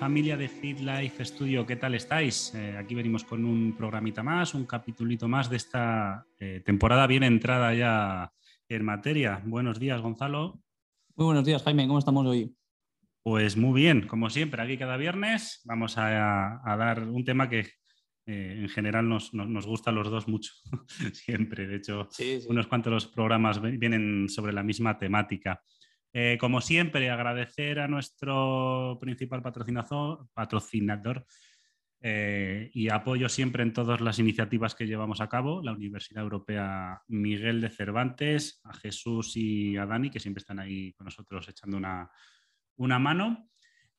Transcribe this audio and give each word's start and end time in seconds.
familia 0.00 0.38
de 0.38 0.48
Fit 0.48 0.80
Life 0.80 1.22
Studio, 1.22 1.66
¿qué 1.66 1.76
tal 1.76 1.94
estáis? 1.94 2.54
Eh, 2.54 2.74
aquí 2.78 2.94
venimos 2.94 3.22
con 3.22 3.44
un 3.44 3.76
programita 3.76 4.22
más, 4.22 4.54
un 4.54 4.64
capitulito 4.64 5.28
más 5.28 5.50
de 5.50 5.58
esta 5.58 6.24
eh, 6.38 6.62
temporada 6.64 7.06
bien 7.06 7.22
entrada 7.22 7.74
ya 7.74 8.32
en 8.70 8.82
materia. 8.82 9.42
Buenos 9.44 9.78
días, 9.78 10.00
Gonzalo. 10.00 10.58
Muy 11.16 11.26
buenos 11.26 11.44
días, 11.44 11.62
Jaime, 11.62 11.86
¿cómo 11.86 11.98
estamos 11.98 12.26
hoy? 12.26 12.56
Pues 13.22 13.58
muy 13.58 13.78
bien, 13.78 14.06
como 14.06 14.30
siempre, 14.30 14.62
aquí 14.62 14.78
cada 14.78 14.96
viernes 14.96 15.60
vamos 15.64 15.98
a, 15.98 16.62
dar 16.64 17.02
un 17.02 17.22
tema 17.22 17.50
que 17.50 17.66
eh, 18.24 18.56
en 18.58 18.70
general 18.70 19.06
nos, 19.06 19.32
gusta 19.66 19.90
a 19.90 19.92
los 19.92 20.08
dos 20.08 20.26
mucho, 20.28 20.54
siempre. 21.12 21.66
De 21.66 21.76
hecho, 21.76 22.08
unos 22.48 22.66
cuantos 22.68 22.90
los 22.90 23.06
programas 23.06 23.60
vienen 23.60 24.30
sobre 24.30 24.54
la 24.54 24.62
misma 24.62 24.98
temática. 24.98 25.60
Eh, 26.12 26.38
como 26.40 26.60
siempre, 26.60 27.10
agradecer 27.10 27.78
a 27.80 27.88
nuestro 27.88 28.98
principal 29.00 29.42
patrocinador, 29.42 31.26
eh, 32.02 32.70
y 32.72 32.88
apoyo 32.88 33.28
siempre 33.28 33.62
en 33.62 33.74
todas 33.74 34.00
las 34.00 34.18
iniciativas 34.18 34.74
que 34.74 34.86
llevamos 34.86 35.20
a 35.20 35.28
cabo, 35.28 35.62
la 35.62 35.72
Universidad 35.72 36.22
Europea 36.22 37.02
Miguel 37.08 37.60
de 37.60 37.68
Cervantes, 37.68 38.60
a 38.64 38.72
Jesús 38.72 39.36
y 39.36 39.76
a 39.76 39.84
Dani, 39.84 40.10
que 40.10 40.20
siempre 40.20 40.40
están 40.40 40.60
ahí 40.60 40.92
con 40.94 41.04
nosotros 41.04 41.46
echando 41.48 41.76
una, 41.76 42.98
mano. 42.98 43.50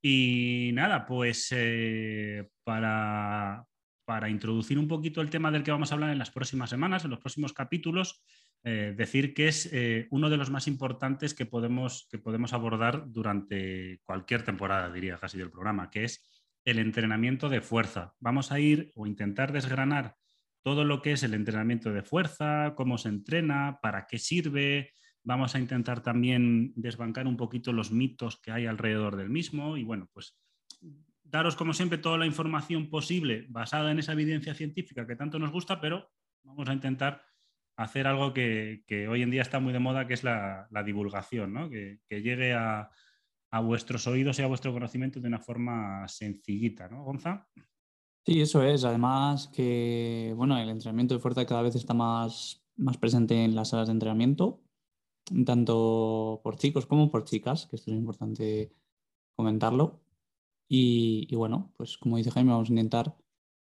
Y 0.02 0.72
nada, 0.74 1.06
pues 1.06 1.50
eh, 1.52 2.50
para, 2.64 3.68
para 4.06 4.30
introducir 4.30 4.80
un 4.80 4.88
poquito 4.88 5.22
el 5.22 5.30
tema 5.30 5.52
del 5.52 5.64
que 5.64 5.72
vamos 5.72 5.92
a 5.92 5.96
hablar 5.96 6.12
en 6.12 6.20
las 6.20 6.32
próximas 6.32 6.70
semanas, 6.70 7.04
en 7.04 7.12
los 7.12 7.20
próximos 7.20 7.54
capítulos, 7.54 8.24
eh, 8.64 8.94
decir 8.96 9.34
que 9.34 9.48
es 9.48 9.70
eh, 9.72 10.08
uno 10.12 10.30
de 10.30 10.38
los 10.38 10.50
más 10.50 10.68
importantes 10.68 11.34
que 11.34 11.46
podemos, 11.46 12.08
que 12.12 12.20
podemos 12.20 12.54
abordar 12.54 13.06
durante 13.12 14.00
cualquier 14.04 14.44
temporada, 14.44 14.92
diría 14.92 15.18
casi 15.18 15.38
del 15.38 15.52
programa, 15.52 15.90
que 15.90 16.04
es 16.04 16.24
el 16.66 16.80
entrenamiento 16.80 17.50
de 17.50 17.62
fuerza. 17.62 18.14
Vamos 18.20 18.52
a 18.52 18.60
ir 18.60 18.92
o 18.96 19.08
intentar 19.08 19.52
desgranar 19.52 20.16
todo 20.64 20.86
lo 20.86 21.02
que 21.02 21.14
es 21.14 21.24
el 21.24 21.34
entrenamiento 21.34 21.92
de 21.92 22.04
fuerza, 22.04 22.74
cómo 22.76 22.98
se 22.98 23.10
entrena, 23.10 23.80
para 23.82 24.06
qué 24.06 24.20
sirve. 24.20 24.94
Vamos 25.24 25.56
a 25.56 25.60
intentar 25.60 26.02
también 26.04 26.72
desbancar 26.76 27.28
un 27.28 27.38
poquito 27.38 27.74
los 27.74 27.92
mitos 27.92 28.40
que 28.40 28.52
hay 28.52 28.66
alrededor 28.66 29.16
del 29.16 29.30
mismo 29.30 29.78
y 29.78 29.84
bueno, 29.84 30.08
pues 30.14 30.38
daros 31.32 31.56
como 31.56 31.74
siempre 31.74 31.98
toda 31.98 32.18
la 32.18 32.26
información 32.26 32.90
posible 32.90 33.46
basada 33.50 33.92
en 33.92 34.00
esa 34.00 34.12
evidencia 34.12 34.54
científica 34.54 35.08
que 35.08 35.16
tanto 35.16 35.40
nos 35.40 35.52
gusta, 35.52 35.80
pero 35.80 36.12
vamos 36.44 36.68
a 36.68 36.74
intentar 36.74 37.24
hacer 37.78 38.06
algo 38.06 38.34
que, 38.34 38.84
hoy 39.10 39.22
en 39.22 39.32
día 39.32 39.42
está 39.42 39.60
muy 39.60 39.74
de 39.74 39.80
moda, 39.80 40.06
que 40.06 40.14
es 40.14 40.24
la, 40.24 40.68
divulgación, 40.86 41.70
que, 41.70 42.22
llegue 42.22 42.54
a, 42.54 42.92
vuestros 43.64 44.08
oídos 44.08 44.40
y 44.40 44.44
a 44.44 44.48
vuestro 44.48 44.74
conocimiento 44.74 45.20
de 45.20 45.28
una 45.28 45.40
forma 45.40 46.08
sencillita, 46.08 46.88
¿no, 46.90 47.04
Gonza? 47.04 47.48
Sí, 48.26 48.40
eso 48.42 48.64
es. 48.64 48.84
Además 48.84 49.48
que, 49.48 50.34
bueno, 50.36 50.58
el 50.60 50.70
entrenamiento 50.70 51.16
de 51.16 51.20
fuerza 51.20 51.46
cada 51.46 51.64
vez 51.64 51.76
está 51.76 51.94
más, 51.94 52.64
más 52.76 52.98
presente 52.98 53.44
en 53.44 53.56
las 53.56 53.70
salas 53.70 53.88
de 53.88 53.94
entrenamiento, 53.94 54.62
tanto 55.46 56.40
por 56.44 56.58
chicos 56.58 56.86
como 56.86 57.10
por 57.10 57.24
chicas, 57.24 57.68
que 57.68 57.78
esto 57.78 57.92
es 57.92 57.98
importante 57.98 58.72
comentarlo. 59.36 60.02
Y, 60.74 61.28
y 61.30 61.36
bueno, 61.36 61.74
pues 61.76 61.98
como 61.98 62.16
dice 62.16 62.32
Jaime, 62.32 62.52
vamos 62.52 62.70
a 62.70 62.72
intentar 62.72 63.18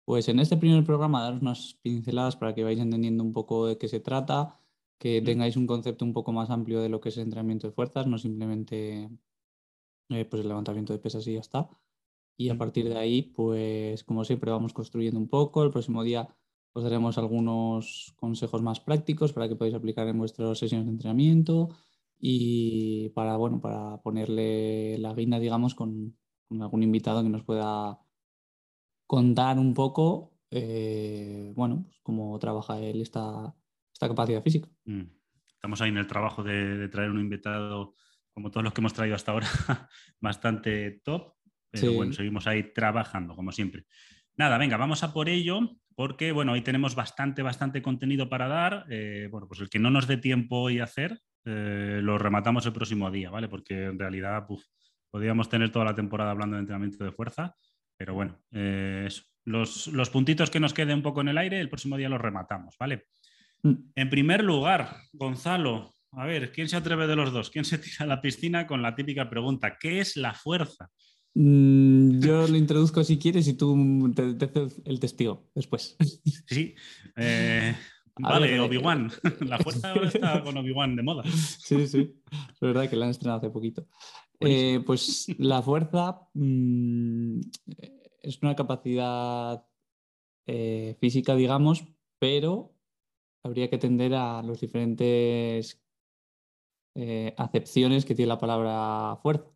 pues 0.04 0.28
en 0.30 0.40
este 0.40 0.58
primer 0.58 0.84
programa 0.84 1.24
daros 1.24 1.42
unas 1.42 1.76
pinceladas 1.82 2.36
para 2.36 2.54
que 2.54 2.64
vayáis 2.64 2.82
entendiendo 2.82 3.24
un 3.24 3.32
poco 3.34 3.68
de 3.68 3.78
qué 3.78 3.88
se 3.88 4.02
trata, 4.02 4.60
que 4.98 5.22
tengáis 5.22 5.56
un 5.56 5.68
concepto 5.68 6.04
un 6.06 6.14
poco 6.14 6.34
más 6.34 6.50
amplio 6.50 6.82
de 6.82 6.90
lo 6.90 7.00
que 7.00 7.10
es 7.10 7.18
el 7.18 7.24
entrenamiento 7.24 7.68
de 7.68 7.74
fuerzas, 7.74 8.08
no 8.08 8.18
simplemente 8.18 9.10
eh, 10.10 10.26
pues 10.26 10.42
el 10.42 10.50
levantamiento 10.50 10.94
de 10.94 11.00
pesas 11.00 11.26
y 11.28 11.36
ya 11.36 11.40
está. 11.40 11.70
Y 12.38 12.50
a 12.50 12.58
partir 12.58 12.90
de 12.90 12.98
ahí, 12.98 13.22
pues 13.22 14.04
como 14.04 14.26
siempre 14.26 14.52
vamos 14.52 14.74
construyendo 14.74 15.20
un 15.20 15.30
poco. 15.30 15.64
El 15.64 15.72
próximo 15.72 16.04
día 16.04 16.28
os 16.74 16.84
daremos 16.84 17.18
algunos 17.18 18.14
consejos 18.18 18.62
más 18.62 18.80
prácticos 18.82 19.34
para 19.34 19.48
que 19.48 19.56
podáis 19.56 19.76
aplicar 19.76 20.08
en 20.10 20.20
vuestras 20.20 20.58
sesiones 20.60 20.88
de 20.88 20.92
entrenamiento 20.94 21.70
y 22.20 23.10
para, 23.10 23.38
bueno, 23.38 23.62
para 23.62 24.02
ponerle 24.02 24.98
la 25.00 25.14
guinda, 25.14 25.40
digamos, 25.40 25.76
con, 25.76 26.16
con 26.48 26.62
algún 26.62 26.84
invitado 26.84 27.24
que 27.24 27.30
nos 27.30 27.44
pueda 27.44 28.00
contar 29.06 29.58
un 29.60 29.74
poco, 29.74 30.34
eh, 30.52 31.52
bueno, 31.56 31.84
pues 31.86 32.00
cómo 32.04 32.38
trabaja 32.40 32.80
él 32.80 33.02
esta, 33.02 33.54
esta 33.94 34.08
capacidad 34.08 34.44
física. 34.44 34.70
Mm. 34.86 35.04
Estamos 35.48 35.82
ahí 35.82 35.90
en 35.90 35.98
el 35.98 36.08
trabajo 36.08 36.44
de, 36.44 36.88
traer 36.90 37.10
un 37.10 37.20
invitado, 37.20 37.96
como 38.34 38.52
todos 38.52 38.64
los 38.64 38.74
que 38.74 38.82
hemos 38.82 38.94
traído 38.94 39.16
hasta 39.16 39.32
ahora, 39.32 39.48
bastante 40.22 41.02
top, 41.04 41.34
pero 41.72 41.94
bueno, 41.94 42.14
seguimos 42.14 42.48
ahí 42.48 42.72
trabajando, 42.74 43.36
como 43.36 43.52
siempre. 43.52 43.86
Nada, 44.36 44.58
venga, 44.58 44.78
vamos 44.78 45.04
a 45.04 45.14
por 45.14 45.30
ello, 45.30 45.60
porque 45.96 46.32
bueno, 46.32 46.52
hoy 46.52 46.62
tenemos 46.62 46.94
bastante, 46.94 47.42
bastante 47.42 47.82
contenido 47.82 48.30
para 48.30 48.48
dar. 48.48 48.86
Eh, 48.90 49.28
bueno, 49.32 49.48
pues 49.48 49.62
el 49.62 49.70
que 49.70 49.80
no 49.80 49.90
nos 49.90 50.08
dé 50.08 50.18
tiempo 50.18 50.58
hoy 50.58 50.80
hacer, 50.80 51.20
eh, 51.44 52.00
lo 52.04 52.20
rematamos 52.20 52.66
el 52.68 52.74
próximo 52.74 53.10
día, 53.10 53.32
¿vale? 53.32 53.48
Porque 53.48 53.86
en 53.86 53.98
realidad, 53.98 54.46
podríamos 55.10 55.50
tener 55.50 55.72
toda 55.72 55.86
la 55.86 55.96
temporada 55.96 56.32
hablando 56.32 56.56
de 56.56 56.62
entrenamiento 56.62 57.04
de 57.04 57.12
fuerza 57.12 57.56
pero 57.98 58.14
bueno, 58.14 58.40
eh, 58.52 59.10
los, 59.46 59.90
puntitos 60.12 60.52
que 60.52 60.60
nos 60.60 60.74
queden 60.74 60.98
un 60.98 61.02
poco 61.02 61.22
en 61.22 61.30
el 61.30 61.38
aire, 61.38 61.60
el 61.60 61.70
próximo 61.70 61.98
día 61.98 62.10
los 62.10 62.22
rematamos, 62.22 62.76
¿vale? 62.80 63.08
Mm. 63.64 63.74
En 63.96 64.10
primer 64.10 64.44
lugar, 64.44 64.98
Gonzalo, 65.14 65.94
a 66.12 66.26
ver, 66.26 66.52
¿quién 66.52 66.70
se 66.70 66.78
atreve 66.78 67.08
de 67.08 67.16
los 67.16 67.34
dos? 67.34 67.50
¿Quién 67.50 67.66
se 67.66 67.80
tira 67.80 67.98
a 68.02 68.06
la 68.06 68.22
piscina 68.22 68.68
con 68.68 68.84
la 68.84 68.96
típica 68.96 69.30
pregunta? 69.30 69.78
¿Qué 69.80 70.00
es 70.00 70.16
la 70.16 70.34
fuerza? 70.34 70.90
Mm, 71.34 72.20
yo 72.20 72.48
lo 72.48 72.56
introduzco 72.56 73.04
si 73.04 73.18
quieres 73.18 73.48
y 73.48 73.58
tú 73.58 74.14
te, 74.16 74.46
haces 74.46 74.82
el 74.86 75.00
testigo 75.00 75.50
después. 75.56 75.98
Sí. 76.50 76.76
Eh, 77.18 77.76
vale, 78.20 78.56
eh, 78.56 78.60
Obi-Wan. 78.62 79.12
La 79.42 79.58
fuerza 79.58 79.92
ahora 79.92 80.08
está 80.08 80.42
con 80.42 80.56
Obi-Wan 80.56 80.96
de 80.96 81.04
moda. 81.04 81.24
Sí, 81.26 81.86
sí. 81.88 82.16
Es 82.32 82.60
verdad 82.62 82.90
que 82.90 82.96
la 82.96 83.06
han 83.06 83.12
estrenado 83.12 83.40
hace 83.40 83.50
poquito. 83.50 83.86
Eh, 84.40 84.82
pues 84.86 85.28
la 85.40 85.62
fuerza 85.62 86.30
mm, 86.34 87.40
es 88.22 88.42
una 88.42 88.56
capacidad 88.56 89.66
eh, 90.46 90.96
física, 91.00 91.36
digamos, 91.36 91.86
pero 92.20 92.74
habría 93.44 93.70
que 93.70 93.78
atender 93.78 94.14
a 94.14 94.42
las 94.44 94.62
diferentes 94.62 95.82
eh, 96.96 97.34
acepciones 97.38 98.06
que 98.06 98.16
tiene 98.16 98.30
la 98.30 98.40
palabra 98.40 99.18
fuerza. 99.22 99.52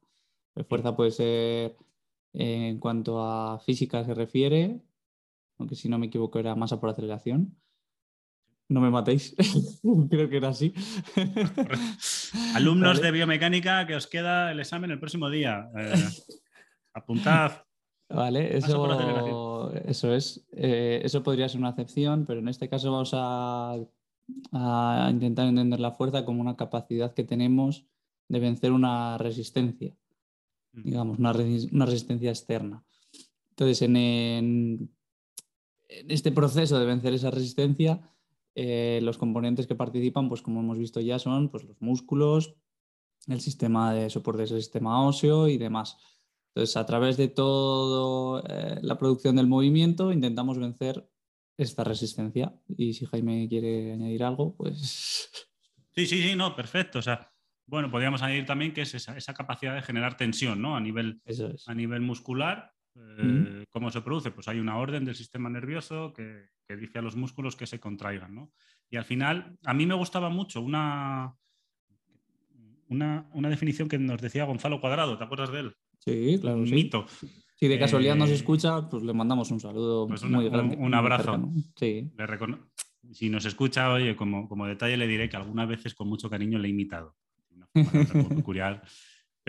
fuerza 0.67 0.95
puede 0.95 1.11
ser 1.11 1.77
en 2.33 2.79
cuanto 2.79 3.21
a 3.21 3.59
física 3.59 4.03
se 4.05 4.13
refiere, 4.13 4.81
aunque 5.57 5.75
si 5.75 5.89
no 5.89 5.99
me 5.99 6.07
equivoco 6.07 6.39
era 6.39 6.55
masa 6.55 6.79
por 6.79 6.89
aceleración. 6.89 7.57
No 8.71 8.79
me 8.79 8.89
matéis, 8.89 9.35
creo 10.09 10.29
que 10.29 10.37
era 10.37 10.47
así. 10.47 10.73
Alumnos 12.55 13.01
de 13.01 13.11
biomecánica, 13.11 13.85
que 13.85 13.95
os 13.95 14.07
queda 14.07 14.49
el 14.49 14.61
examen 14.61 14.91
el 14.91 14.99
próximo 14.99 15.29
día. 15.29 15.69
Eh, 15.77 15.93
apuntad. 16.93 17.65
Vale, 18.07 18.55
eso, 18.55 19.73
eso 19.73 20.15
es. 20.15 20.47
Eh, 20.53 21.01
eso 21.03 21.21
podría 21.21 21.49
ser 21.49 21.59
una 21.59 21.71
excepción, 21.71 22.25
pero 22.25 22.39
en 22.39 22.47
este 22.47 22.69
caso 22.69 22.93
vamos 22.93 23.11
a, 23.13 23.77
intentar 25.09 25.47
entender 25.47 25.81
la 25.81 25.91
fuerza 25.91 26.23
como 26.23 26.39
una 26.39 26.55
capacidad 26.55 27.13
que 27.13 27.25
tenemos 27.25 27.85
de 28.29 28.39
vencer 28.39 28.71
una 28.71 29.17
resistencia, 29.17 29.93
mm. 30.71 30.83
digamos, 30.83 31.19
una, 31.19 31.33
resistencia 31.33 32.29
externa. 32.29 32.85
Entonces, 33.49 33.81
en 33.81 34.89
este 35.89 36.31
proceso 36.31 36.79
de 36.79 36.85
vencer 36.85 37.13
esa 37.13 37.31
resistencia, 37.31 37.99
eh, 38.55 38.99
los 39.01 39.17
componentes 39.17 39.67
que 39.67 39.75
participan, 39.75 40.29
pues 40.29 40.41
como 40.41 40.59
hemos 40.59 40.77
visto 40.77 40.99
ya, 40.99 41.19
son 41.19 41.49
pues, 41.49 41.63
los 41.63 41.81
músculos, 41.81 42.55
el 43.27 43.39
sistema 43.41 43.93
de 43.93 44.09
soporte 44.09 44.43
del 44.43 44.61
sistema 44.61 45.05
óseo 45.05 45.47
y 45.47 45.57
demás. 45.57 45.97
Entonces, 46.53 46.75
a 46.75 46.85
través 46.85 47.17
de 47.17 47.29
toda 47.29 48.43
eh, 48.49 48.79
la 48.81 48.97
producción 48.97 49.35
del 49.37 49.47
movimiento, 49.47 50.11
intentamos 50.11 50.57
vencer 50.57 51.09
esta 51.57 51.83
resistencia. 51.83 52.53
Y 52.67 52.93
si 52.93 53.05
Jaime 53.05 53.47
quiere 53.47 53.93
añadir 53.93 54.23
algo, 54.23 54.55
pues... 54.55 55.29
Sí, 55.93 56.05
sí, 56.05 56.23
sí, 56.23 56.35
no, 56.37 56.55
perfecto. 56.55 56.99
O 56.99 57.01
sea, 57.01 57.33
bueno, 57.65 57.91
podríamos 57.91 58.21
añadir 58.21 58.45
también 58.45 58.73
que 58.73 58.83
es 58.83 58.93
esa, 58.93 59.33
capacidad 59.33 59.75
de 59.75 59.81
generar 59.81 60.15
tensión, 60.15 60.61
¿no? 60.61 60.77
A 60.77 60.79
nivel, 60.79 61.21
a 61.67 61.73
nivel 61.73 61.99
muscular 61.99 62.73
eh, 62.95 63.65
¿Cómo 63.69 63.89
se 63.89 64.01
produce? 64.01 64.31
Pues 64.31 64.47
hay 64.47 64.59
una 64.59 64.77
orden 64.77 65.05
del 65.05 65.15
sistema 65.15 65.49
nervioso 65.49 66.13
que, 66.13 66.49
dice 66.77 66.99
a 66.99 67.01
los 67.01 67.15
músculos 67.15 67.55
que 67.55 67.67
se 67.67 67.79
contraigan. 67.79 68.33
¿no? 68.33 68.51
Y 68.89 68.97
al 68.97 69.05
final, 69.05 69.57
a 69.65 69.73
mí 69.73 69.85
me 69.85 69.95
gustaba 69.95 70.29
mucho 70.29 70.61
una, 70.61 71.35
una, 72.87 73.49
definición 73.49 73.89
que 73.89 73.97
nos 73.97 74.21
decía 74.21 74.45
Gonzalo 74.45 74.79
Cuadrado, 74.79 75.17
¿te 75.17 75.23
acuerdas 75.23 75.51
de 75.51 75.59
él? 75.59 75.75
Sí, 75.99 76.37
claro. 76.39 76.57
Un 76.57 76.71
mito. 76.71 77.05
Si 77.55 77.67
de 77.67 77.77
casualidad 77.77 78.15
nos 78.15 78.29
eh, 78.29 78.35
escucha, 78.35 78.89
pues 78.89 79.03
le 79.03 79.13
mandamos 79.13 79.51
un 79.51 79.59
saludo 79.59 80.07
pues 80.07 80.23
muy 80.23 80.49
grande. 80.49 80.75
Un, 80.77 80.93
abrazo. 80.93 81.51
Sí. 81.75 82.09
Si 83.11 83.29
nos 83.29 83.45
escucha, 83.45 83.91
oye, 83.91 84.15
como, 84.15 84.47
como 84.47 84.65
detalle 84.65 84.97
le 84.97 85.07
diré 85.07 85.29
que 85.29 85.37
algunas 85.37 85.67
veces 85.67 85.93
con 85.93 86.07
mucho 86.07 86.29
cariño 86.29 86.57
le 86.57 86.67
he 86.67 86.71
imitado. 86.71 87.15
Una 87.51 87.67
forma 87.67 88.13
muy 88.13 88.35
peculiar 88.37 88.81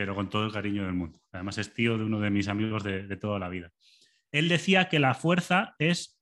pero 0.03 0.17
con 0.17 0.29
todo 0.29 0.45
el 0.45 0.53
cariño 0.53 0.85
del 0.85 0.95
mundo. 0.95 1.21
Además 1.31 1.59
es 1.59 1.73
tío 1.73 1.97
de 1.97 2.03
uno 2.03 2.19
de 2.19 2.29
mis 2.29 2.49
amigos 2.49 2.83
de, 2.83 3.17
toda 3.19 3.39
la 3.39 3.49
vida. 3.49 3.71
Él 4.33 4.49
decía 4.49 4.89
que 4.89 4.99
la 4.99 5.15
fuerza 5.15 5.77
es 5.79 6.21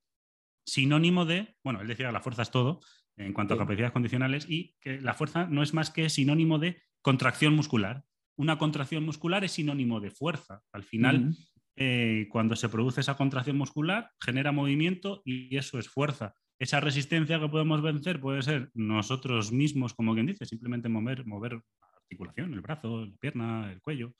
sinónimo 0.66 1.24
de, 1.24 1.56
bueno, 1.64 1.80
él 1.80 1.88
decía 1.88 2.08
que 2.08 2.12
la 2.12 2.20
fuerza 2.20 2.42
es 2.42 2.50
todo 2.50 2.80
en 3.16 3.32
cuanto 3.32 3.54
a 3.54 3.56
capacidades 3.56 3.92
condicionales 3.92 4.44
y 4.46 4.76
que 4.82 5.00
la 5.00 5.14
fuerza 5.14 5.46
no 5.46 5.62
es 5.62 5.72
más 5.72 5.88
que 5.88 6.10
sinónimo 6.10 6.58
de 6.58 6.82
contracción 7.00 7.54
muscular. 7.54 8.04
Una 8.36 8.58
contracción 8.58 9.02
muscular 9.02 9.44
es 9.44 9.52
sinónimo 9.52 9.98
de 9.98 10.10
fuerza. 10.10 10.60
Al 10.72 10.82
final, 10.82 11.34
eh, 11.76 12.28
cuando 12.30 12.56
se 12.56 12.68
produce 12.68 13.00
esa 13.00 13.16
contracción 13.16 13.56
muscular, 13.56 14.10
genera 14.20 14.52
movimiento 14.52 15.22
y 15.24 15.56
eso 15.56 15.78
es 15.78 15.88
fuerza. 15.88 16.34
Esa 16.58 16.80
resistencia 16.80 17.40
que 17.40 17.48
podemos 17.48 17.80
vencer 17.80 18.20
puede 18.20 18.42
ser 18.42 18.70
nosotros 18.74 19.52
mismos, 19.52 19.94
como 19.94 20.12
quien 20.12 20.26
dice, 20.26 20.44
simplemente 20.44 20.90
mover, 20.90 21.24
mover 21.24 21.62
articulación, 22.10 22.52
el 22.52 22.60
brazo, 22.60 23.06
la 23.06 23.16
pierna, 23.18 23.70
el 23.72 23.80
cuello, 23.80 24.14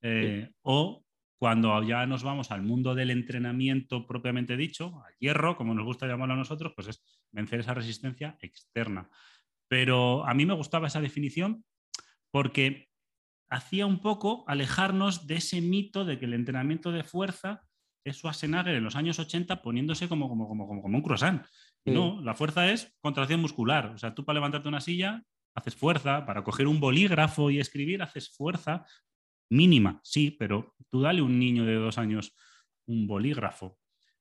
eh, 0.00 0.50
o 0.62 1.04
cuando 1.38 1.82
ya 1.82 2.06
nos 2.06 2.22
vamos 2.22 2.50
al 2.50 2.62
mundo 2.62 2.94
del 2.94 3.10
entrenamiento 3.10 4.06
propiamente 4.06 4.56
dicho, 4.56 5.02
al 5.04 5.14
hierro, 5.18 5.56
como 5.56 5.74
nos 5.74 5.84
gusta 5.84 6.06
llamarlo 6.06 6.34
a 6.34 6.38
nosotros, 6.38 6.72
pues 6.74 6.88
es 6.88 7.02
vencer 7.32 7.60
esa 7.60 7.74
resistencia 7.74 8.38
externa. 8.40 9.10
Pero 9.68 10.26
a 10.26 10.32
mí 10.32 10.46
me 10.46 10.54
gustaba 10.54 10.86
esa 10.86 11.02
definición 11.02 11.64
porque 12.30 12.88
hacía 13.50 13.84
un 13.84 14.00
poco 14.00 14.44
alejarnos 14.48 15.26
de 15.26 15.36
ese 15.36 15.60
mito 15.60 16.04
de 16.04 16.18
que 16.18 16.24
el 16.24 16.34
entrenamiento 16.34 16.92
de 16.92 17.04
fuerza 17.04 17.62
es 18.04 18.18
Schwarzenegger 18.18 18.74
en 18.74 18.84
los 18.84 18.96
años 18.96 19.18
80 19.18 19.60
poniéndose 19.60 20.08
como, 20.08 20.28
como, 20.28 20.48
como, 20.48 20.82
como 20.82 20.96
un 20.96 21.02
croissant. 21.02 21.44
No, 21.86 22.22
la 22.22 22.34
fuerza 22.34 22.70
es 22.70 22.94
contracción 23.00 23.40
muscular. 23.40 23.92
O 23.94 23.98
sea, 23.98 24.14
tú 24.14 24.24
para 24.24 24.38
levantarte 24.38 24.68
una 24.68 24.80
silla 24.80 25.22
haces 25.54 25.76
fuerza, 25.76 26.26
para 26.26 26.42
coger 26.42 26.66
un 26.66 26.80
bolígrafo 26.80 27.50
y 27.50 27.60
escribir 27.60 28.02
haces 28.02 28.30
fuerza 28.30 28.84
mínima, 29.50 30.00
sí, 30.02 30.30
pero 30.30 30.74
tú 30.90 31.02
dale 31.02 31.20
a 31.20 31.24
un 31.24 31.38
niño 31.38 31.64
de 31.64 31.74
dos 31.74 31.98
años 31.98 32.34
un 32.86 33.06
bolígrafo. 33.06 33.78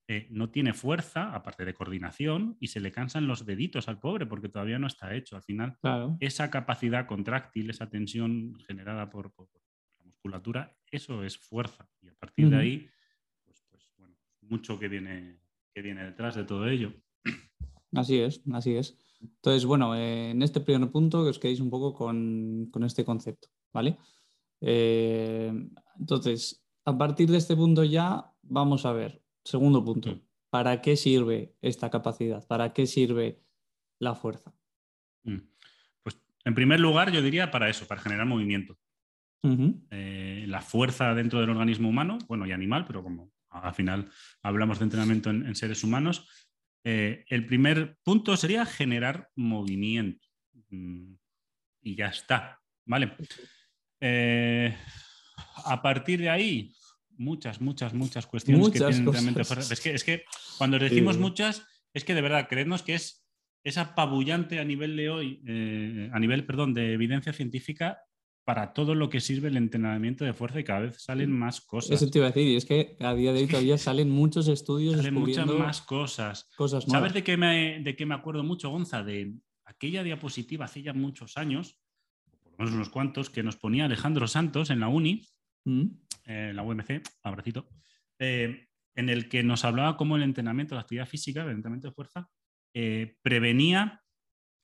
Eh, 0.07 0.27
no 0.31 0.50
tiene 0.50 0.74
fuerza, 0.74 1.33
aparte 1.33 1.63
de 1.63 1.74
coordinación, 1.74 2.57
y 2.59 2.68
se 2.68 2.81
le 2.81 2.91
cansan 2.91 3.25
los 3.25 3.45
deditos 3.45 3.88
al 3.88 4.00
pobre 4.00 4.25
porque 4.25 4.50
todavía 4.50 4.77
no 4.77 4.88
está 4.88 5.15
hecho. 5.15 5.38
Al 5.38 5.44
final, 5.44 5.77
esa 6.19 6.50
capacidad 6.50 7.07
contráctil, 7.07 7.69
esa 7.69 7.89
tensión 7.89 8.59
generada 8.68 9.09
por, 9.09 9.33
la 9.97 10.06
musculatura, 10.06 10.75
eso 10.91 11.24
es 11.24 11.38
fuerza. 11.38 11.89
Y 12.01 12.09
a 12.09 12.15
partir 12.15 12.50
de 12.50 12.57
ahí, 12.57 12.89
pues, 13.45 13.65
pues, 13.69 13.94
bueno, 13.97 14.15
mucho 14.41 14.77
que 14.77 14.89
viene, 14.89 15.39
que 15.74 15.81
viene 15.81 16.03
detrás 16.03 16.36
de 16.36 16.44
todo 16.44 16.68
ello. 16.68 16.94
Así 17.94 18.19
es, 18.19 18.41
así 18.51 18.75
es. 18.75 18.97
Entonces, 19.23 19.65
bueno, 19.65 19.95
eh, 19.95 20.31
en 20.31 20.41
este 20.41 20.59
primer 20.59 20.89
punto 20.91 21.23
que 21.23 21.29
os 21.29 21.39
quedéis 21.39 21.59
un 21.59 21.69
poco 21.69 21.93
con, 21.93 22.69
este 22.83 23.05
concepto, 23.05 23.49
¿vale? 23.71 23.97
Eh, 24.61 25.51
entonces, 25.99 26.65
a 26.85 26.97
partir 26.97 27.29
de 27.29 27.37
este 27.37 27.55
punto 27.55 27.83
ya 27.83 28.31
vamos 28.41 28.85
a 28.85 28.93
ver, 28.93 29.21
segundo 29.43 29.83
punto, 29.83 30.11
mm. 30.11 30.21
¿para 30.49 30.81
qué 30.81 30.95
sirve 30.95 31.55
esta 31.61 31.89
capacidad? 31.89 32.45
¿Para 32.47 32.73
qué 32.73 32.85
sirve 32.85 33.41
la 33.99 34.15
fuerza? 34.15 34.53
Mm. 35.23 35.39
Pues 36.03 36.17
en 36.43 36.55
primer 36.55 36.79
lugar 36.79 37.11
yo 37.11 37.21
diría 37.21 37.51
para 37.51 37.69
eso, 37.69 37.87
para 37.87 38.01
generar 38.01 38.25
movimiento. 38.25 38.77
Eh, 39.91 40.45
la 40.47 40.61
fuerza 40.61 41.13
dentro 41.13 41.41
del 41.41 41.49
organismo 41.49 41.89
humano, 41.89 42.17
bueno, 42.29 42.45
y 42.45 42.53
animal, 42.53 42.85
pero 42.87 43.03
como 43.03 43.29
al 43.49 43.73
final 43.73 44.09
hablamos 44.41 44.79
de 44.79 44.85
entrenamiento 44.85 45.31
en 45.31 45.53
seres 45.53 45.83
humanos, 45.83 46.25
eh, 46.83 47.25
el 47.30 47.45
primer 47.45 47.97
punto 48.03 48.35
sería 48.38 48.65
generar 48.65 49.30
movimiento. 49.35 50.27
Mm, 50.69 51.13
y 51.81 51.95
ya 51.95 52.07
está. 52.07 52.59
¿Vale? 52.85 53.15
Eh, 54.01 54.75
a 55.65 55.81
partir 55.81 56.19
de 56.19 56.30
ahí, 56.30 56.74
muchas, 57.12 57.62
muchas, 57.62 57.94
muchas 57.94 58.25
cuestiones 58.27 58.69
que 58.69 58.80
tienen 58.80 59.06
realmente 59.06 59.41
Es 59.41 59.80
que, 59.80 59.94
es 59.94 60.03
que 60.03 60.25
cuando 60.57 60.80
decimos 60.80 61.18
muchas, 61.18 61.65
es 61.94 62.03
que 62.03 62.13
de 62.13 62.21
verdad, 62.21 62.47
creednos 62.50 62.83
que 62.83 62.95
es, 62.95 63.25
es 63.63 63.77
apabullante 63.77 64.59
a 64.59 64.65
nivel 64.65 64.97
de 64.97 65.09
hoy, 65.09 65.41
eh, 65.47 66.09
a 66.12 66.19
nivel, 66.19 66.45
perdón, 66.45 66.74
de 66.74 66.94
evidencia 66.94 67.31
científica, 67.31 68.00
para 68.45 68.73
todo 68.73 68.93
lo 68.93 69.09
que 69.09 69.21
sirve 69.21 69.47
el 69.47 69.57
entrenamiento 69.57 70.25
de 70.25 70.33
fuerza 70.33 70.59
y 70.59 70.63
cada 70.63 70.81
vez 70.81 71.01
salen 71.01 71.31
más 71.31 71.61
cosas. 71.61 71.91
Eso 71.91 72.11
te 72.11 72.19
iba 72.19 72.27
a 72.27 72.31
decir, 72.31 72.47
y 72.47 72.55
es 72.55 72.65
que 72.65 72.97
a 72.99 73.13
día 73.13 73.31
de 73.31 73.39
hoy 73.39 73.47
todavía 73.47 73.77
salen 73.77 74.09
muchos 74.09 74.47
estudios. 74.47 74.97
Salen 74.97 75.13
muchas 75.13 75.47
más 75.47 75.81
cosas. 75.81 76.49
cosas 76.55 76.83
¿Sabes 76.85 77.13
de 77.13 77.23
qué, 77.23 77.37
me, 77.37 77.79
de 77.81 77.95
qué 77.95 78.05
me 78.05 78.15
acuerdo 78.15 78.43
mucho, 78.43 78.69
Gonza? 78.69 79.03
De 79.03 79.33
aquella 79.65 80.03
diapositiva 80.03 80.65
hace 80.65 80.81
ya 80.81 80.93
muchos 80.93 81.37
años, 81.37 81.79
por 82.41 82.51
lo 82.51 82.57
menos 82.57 82.73
unos 82.73 82.89
cuantos, 82.89 83.29
que 83.29 83.43
nos 83.43 83.55
ponía 83.55 83.85
Alejandro 83.85 84.27
Santos 84.27 84.69
en 84.69 84.81
la 84.81 84.89
uni, 84.89 85.25
mm. 85.63 85.81
eh, 86.25 86.47
en 86.49 86.55
la 86.55 86.63
UMC, 86.63 87.01
abracito, 87.23 87.69
eh, 88.19 88.67
en 88.95 89.09
el 89.09 89.29
que 89.29 89.41
nos 89.43 89.63
hablaba 89.63 89.95
cómo 89.95 90.17
el 90.17 90.23
entrenamiento, 90.23 90.75
la 90.75 90.81
actividad 90.81 91.07
física, 91.07 91.43
el 91.43 91.49
entrenamiento 91.49 91.87
de 91.87 91.93
fuerza, 91.93 92.29
eh, 92.73 93.15
prevenía 93.21 94.02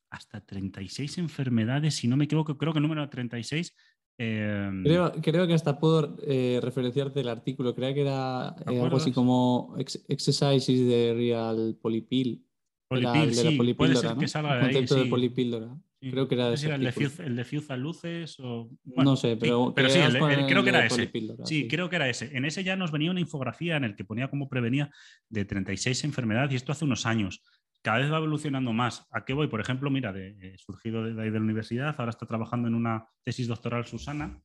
hasta 0.09 0.41
36 0.41 1.17
enfermedades, 1.17 1.95
si 1.95 2.07
no 2.07 2.17
me 2.17 2.25
equivoco, 2.25 2.57
creo 2.57 2.73
que 2.73 2.79
el 2.79 2.83
número 2.83 3.07
36. 3.09 3.75
Em, 4.17 4.83
creo, 4.83 5.13
creo, 5.21 5.47
que 5.47 5.53
hasta 5.53 5.79
puedo 5.79 6.17
eh, 6.27 6.59
referenciarte 6.61 7.21
el 7.21 7.29
artículo, 7.29 7.73
creo 7.73 7.93
que 7.93 8.01
era 8.01 8.53
eh, 8.69 8.81
algo 8.81 8.97
así 8.97 9.11
como 9.13 9.75
Exercises 9.77 10.87
de 10.87 11.13
Real 11.15 11.77
Polipil. 11.81 12.43
Polipil, 12.89 13.33
sí, 13.33 13.57
puede 13.75 13.95
ser 13.95 14.17
que 14.17 14.27
salga 14.27 14.55
de 14.55 14.61
concepto 14.73 14.95
de 14.95 15.05
polipíldora. 15.05 15.77
Creo 16.01 16.27
que 16.29 16.35
era 16.35 16.53
ese 16.53 16.73
el, 16.73 16.81
de 16.81 16.91
Fiuza, 16.93 17.25
el 17.25 17.35
de 17.35 17.77
Luces 17.77 18.39
o... 18.39 18.69
no 18.85 19.17
sé, 19.17 19.35
pero, 19.35 19.73
pero 19.75 19.89
sí, 19.89 19.99
creo 20.47 20.63
que 20.63 20.69
era 20.69 20.85
ese. 20.85 21.11
Sí, 21.43 21.67
creo 21.67 21.89
que 21.89 21.97
era 21.97 22.07
ese. 22.07 22.35
En 22.35 22.45
ese 22.45 22.63
ya 22.63 22.77
nos 22.77 22.91
venía 22.91 23.11
una 23.11 23.19
infografía 23.19 23.75
en 23.75 23.83
el 23.83 23.95
que 23.97 24.05
ponía 24.05 24.29
cómo 24.29 24.47
prevenía 24.47 24.89
de 25.27 25.43
36 25.43 26.05
enfermedades 26.05 26.53
y 26.53 26.55
esto 26.55 26.71
hace 26.71 26.85
unos 26.85 27.05
años 27.05 27.43
cada 27.81 27.99
vez 27.99 28.11
va 28.11 28.17
evolucionando 28.17 28.73
más. 28.73 29.07
¿A 29.11 29.23
qué 29.23 29.33
voy? 29.33 29.47
Por 29.47 29.61
ejemplo, 29.61 29.89
mira, 29.89 30.11
de, 30.11 30.57
surgido 30.57 31.03
de, 31.03 31.21
ahí 31.21 31.29
de 31.29 31.39
la 31.39 31.45
universidad, 31.45 31.95
ahora 31.97 32.09
está 32.09 32.25
trabajando 32.25 32.67
en 32.67 32.75
una 32.75 33.07
tesis 33.23 33.47
doctoral 33.47 33.85
Susana, 33.85 34.41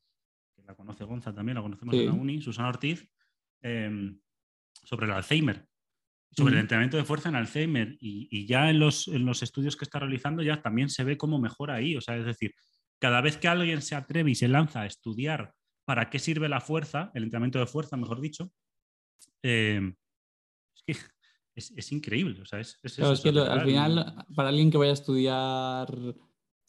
que 0.54 0.62
la 0.62 0.74
conoce 0.74 1.04
Gonza 1.04 1.34
también, 1.34 1.56
la 1.56 1.62
conocemos 1.62 1.94
en 1.94 2.06
la 2.06 2.12
uni, 2.12 2.40
Susana 2.40 2.68
Ortiz, 2.68 3.08
em, 3.62 4.20
sobre 4.84 5.06
el 5.06 5.12
Alzheimer, 5.12 5.66
sobre 6.30 6.54
el 6.54 6.60
entrenamiento 6.60 6.96
de 6.96 7.04
fuerza 7.04 7.28
en 7.28 7.36
Alzheimer. 7.36 7.96
Y, 8.00 8.46
ya 8.46 8.70
en 8.70 8.78
los, 8.78 9.08
en 9.08 9.24
los, 9.24 9.42
estudios 9.42 9.76
que 9.76 9.84
está 9.84 9.98
realizando 9.98 10.42
ya 10.42 10.62
también 10.62 10.88
se 10.88 11.04
ve 11.04 11.16
cómo 11.16 11.38
mejora 11.40 11.74
ahí. 11.74 11.96
O 11.96 12.00
sea, 12.00 12.16
es 12.16 12.24
decir, 12.24 12.54
cada 13.00 13.20
vez 13.20 13.36
que 13.36 13.48
alguien 13.48 13.82
se 13.82 13.96
atreve 13.96 14.30
y 14.30 14.34
se 14.34 14.48
lanza 14.48 14.82
a 14.82 14.86
estudiar 14.86 15.52
para 15.84 16.08
qué 16.08 16.18
sirve 16.18 16.48
la 16.48 16.60
fuerza, 16.60 17.10
el 17.14 17.24
entrenamiento 17.24 17.58
de 17.58 17.66
fuerza, 17.66 17.96
mejor 17.96 18.20
dicho, 18.20 18.52
em, 19.42 19.94
es 20.86 20.98
que 20.98 21.13
es, 21.54 21.92
increíble. 21.92 22.40
O 22.40 22.44
sea, 22.44 22.60
es, 22.60 22.78
que 22.82 23.02
al 23.02 23.64
final, 23.64 24.26
para 24.34 24.48
alguien 24.48 24.70
que 24.70 24.78
vaya 24.78 24.90
a 24.90 24.94
estudiar, 24.94 26.16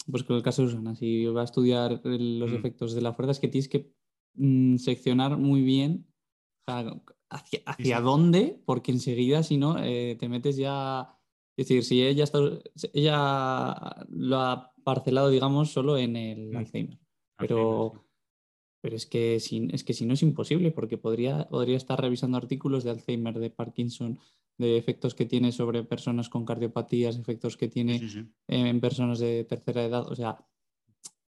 pues 0.10 0.24
con 0.24 0.36
el 0.36 0.44
caso 0.44 0.62
de 0.62 0.70
Susana, 0.70 0.96
si 0.96 1.26
va 1.26 1.42
a 1.42 1.46
estudiar 1.46 2.02
los 2.04 2.52
mm. 2.52 2.56
efectos 2.56 2.94
de 2.94 3.02
la 3.02 3.14
fuerza, 3.14 3.32
es 3.32 3.40
que 3.40 3.48
tienes 3.48 3.70
que 3.70 3.92
mm, 4.36 4.78
seccionar 4.78 5.38
muy 5.38 5.62
bien 5.62 6.08
hacia, 6.68 7.62
hacia 7.66 8.00
dónde, 8.00 8.62
porque 8.66 8.92
enseguida, 8.92 9.42
si 9.44 9.58
no, 9.58 9.84
eh, 9.84 10.16
te 10.20 10.30
metes 10.30 10.56
ya. 10.58 11.12
Es 11.58 11.68
decir, 11.68 11.84
si 11.84 12.04
ella, 12.04 12.26
está, 12.26 12.40
ella 12.94 14.06
lo 14.10 14.38
ha 14.38 14.74
parcelado, 14.84 15.30
digamos, 15.30 15.72
solo 15.72 15.98
en 15.98 16.16
el 16.16 16.52
mm. 16.52 16.58
Alzheimer. 16.58 17.00
Pero. 17.38 18.02
Pero 18.82 18.98
es 18.98 19.08
que, 19.08 19.40
si, 19.40 19.68
es 19.72 19.84
que 19.84 19.94
si 19.94 20.06
no 20.06 20.14
es 20.14 20.22
imposible, 20.22 20.70
porque 20.70 21.00
podría, 21.00 21.50
podría 21.50 21.76
estar 21.76 22.00
revisando 22.00 22.38
artículos 22.38 22.84
de 22.84 22.92
Alzheimer, 22.92 23.40
de 23.40 23.50
Parkinson, 23.50 24.20
de 24.58 24.78
efectos 24.78 25.16
que 25.16 25.26
tiene 25.26 25.52
sobre 25.52 25.84
personas 25.84 26.30
con 26.30 26.46
cardiopatías, 26.46 27.18
efectos 27.18 27.58
que 27.58 27.68
tiene 27.68 28.02
en 28.48 28.80
personas 28.80 29.20
de 29.20 29.44
tercera 29.44 29.84
edad. 29.84 30.08
O 30.10 30.16
sea, 30.16 30.46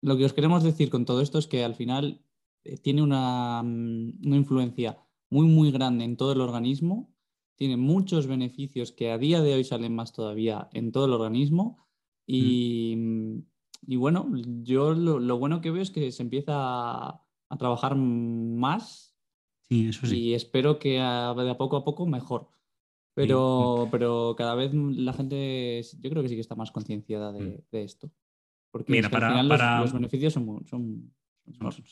lo 0.01 0.17
que 0.17 0.25
os 0.25 0.33
queremos 0.33 0.63
decir 0.63 0.89
con 0.89 1.05
todo 1.05 1.21
esto 1.21 1.39
es 1.39 1.47
que 1.47 1.63
al 1.63 1.75
final 1.75 2.21
eh, 2.63 2.77
tiene 2.77 3.01
una, 3.01 3.63
mm, 3.63 4.25
una 4.25 4.35
influencia 4.35 4.97
muy, 5.29 5.47
muy 5.47 5.71
grande 5.71 6.05
en 6.05 6.17
todo 6.17 6.31
el 6.33 6.41
organismo, 6.41 7.13
tiene 7.55 7.75
muchos 7.75 8.27
beneficios 8.27 8.91
que 8.91 9.11
a 9.11 9.17
día 9.17 9.41
de 9.41 9.55
hoy 9.55 9.63
salen 9.63 9.95
más 9.95 10.13
todavía 10.13 10.69
en 10.73 10.91
todo 10.91 11.05
el 11.05 11.13
organismo 11.13 11.87
y, 12.25 12.95
mm, 12.95 13.39
y 13.87 13.95
bueno, 13.95 14.29
yo 14.63 14.93
lo, 14.93 15.37
bueno 15.37 15.61
que 15.61 15.71
veo 15.71 15.81
es 15.81 15.91
que 15.91 16.11
se 16.11 16.21
empieza 16.21 16.53
a, 16.55 17.25
a 17.49 17.57
trabajar 17.57 17.95
más 17.95 19.15
sí, 19.61 19.87
eso 19.87 20.05
sí. 20.05 20.19
y 20.19 20.33
espero 20.33 20.77
que 20.77 20.99
a, 20.99 21.33
de 21.33 21.49
a 21.49 21.57
poco 21.57 21.77
a 21.77 21.83
poco 21.83 22.05
mejor. 22.05 22.49
Pero, 23.17 23.87
pero 23.89 24.35
cada 24.37 24.53
vez 24.53 24.71
la 24.75 25.11
gente, 25.11 25.81
yo 25.99 26.09
creo 26.11 26.21
que 26.21 26.29
sí 26.29 26.35
que 26.35 26.41
está 26.41 26.53
más 26.53 26.71
concienciada 26.71 27.31
de, 27.31 27.63
mm. 27.71 27.75
esto. 27.75 28.11
Porque 28.69 28.91
Mira, 28.91 29.09
para, 29.09 29.29
al 29.29 29.47
final 29.47 29.81
Los, 29.81 29.91
beneficios 29.91 30.33
son, 30.33 30.63
son, 30.67 31.11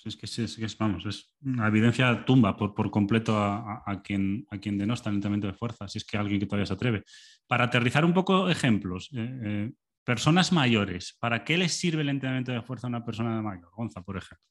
es 0.05 0.15
que, 0.15 0.27
es, 0.27 0.55
que 0.55 0.65
es, 0.65 0.77
vamos, 0.77 1.03
es 1.07 1.33
una 1.43 1.67
evidencia 1.67 2.23
tumba 2.25 2.55
por, 2.55 2.75
por 2.75 2.91
completo 2.91 3.35
a, 3.35 3.81
a, 3.87 4.03
quien, 4.03 4.45
a 4.51 4.59
quien 4.59 4.77
denosta 4.77 5.09
el 5.09 5.15
entrenamiento 5.15 5.47
de 5.47 5.53
fuerza, 5.53 5.87
si 5.87 5.97
es 5.97 6.05
que 6.05 6.15
alguien 6.15 6.39
que 6.39 6.45
todavía 6.45 6.67
se 6.67 6.73
atreve. 6.73 7.03
Para 7.47 7.63
aterrizar 7.63 8.05
un 8.05 8.13
poco 8.13 8.47
ejemplos, 8.47 9.09
eh, 9.13 9.39
eh, 9.43 9.73
personas 10.03 10.51
mayores, 10.51 11.17
¿para 11.19 11.43
qué 11.43 11.57
les 11.57 11.73
sirve 11.73 12.03
el 12.03 12.09
entrenamiento 12.09 12.51
de 12.51 12.61
fuerza 12.61 12.85
a 12.85 12.89
una 12.89 13.03
persona 13.03 13.41
mayor? 13.41 13.71
Gonza, 13.71 14.03
por 14.03 14.17
ejemplo. 14.17 14.45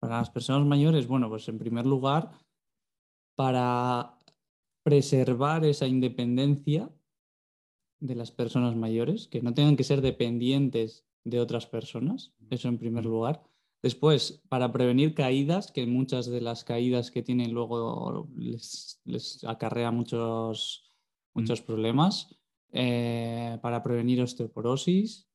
Para 0.00 0.16
las 0.20 0.30
personas 0.30 0.66
mayores, 0.66 1.06
bueno, 1.06 1.28
pues 1.28 1.46
en 1.50 1.58
primer 1.58 1.84
lugar, 1.84 2.30
para 3.36 4.14
preservar 4.84 5.64
esa 5.64 5.88
independencia 5.88 6.90
de 8.00 8.14
las 8.14 8.30
personas 8.30 8.76
mayores, 8.76 9.26
que 9.26 9.42
no 9.42 9.54
tengan 9.54 9.76
que 9.76 9.84
ser 9.84 10.02
dependientes 10.02 11.06
de 11.24 11.40
otras 11.40 11.66
personas, 11.66 12.34
eso 12.50 12.68
en 12.68 12.78
primer 12.78 13.04
lugar. 13.04 13.42
Después, 13.82 14.42
para 14.48 14.72
prevenir 14.72 15.14
caídas, 15.14 15.72
que 15.72 15.86
muchas 15.86 16.26
de 16.26 16.40
las 16.40 16.64
caídas 16.64 17.10
que 17.10 17.22
tienen 17.22 17.52
luego 17.52 18.28
les, 18.36 19.00
acarrea 19.46 19.90
muchos, 19.90 20.94
muchos 21.34 21.60
problemas. 21.60 22.38
Eh, 22.76 23.56
para 23.62 23.82
prevenir 23.82 24.20
osteoporosis. 24.20 25.28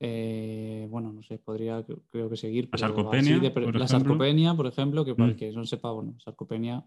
Eh, 0.00 0.86
bueno, 0.90 1.12
no 1.12 1.22
sé, 1.22 1.38
podría 1.38 1.84
creo 2.10 2.28
que 2.28 2.36
seguir. 2.36 2.68
La 2.72 2.78
sarcopenia, 2.78 3.54
por 3.54 3.76
la 3.76 3.88
sarcopenia, 3.88 4.54
por 4.54 4.66
ejemplo, 4.66 5.04
que 5.04 5.14
para 5.14 5.30
el 5.30 5.36
que 5.36 5.52
no 5.52 5.64
sepa, 5.64 5.90
bueno, 5.92 6.18
sarcopenia 6.18 6.84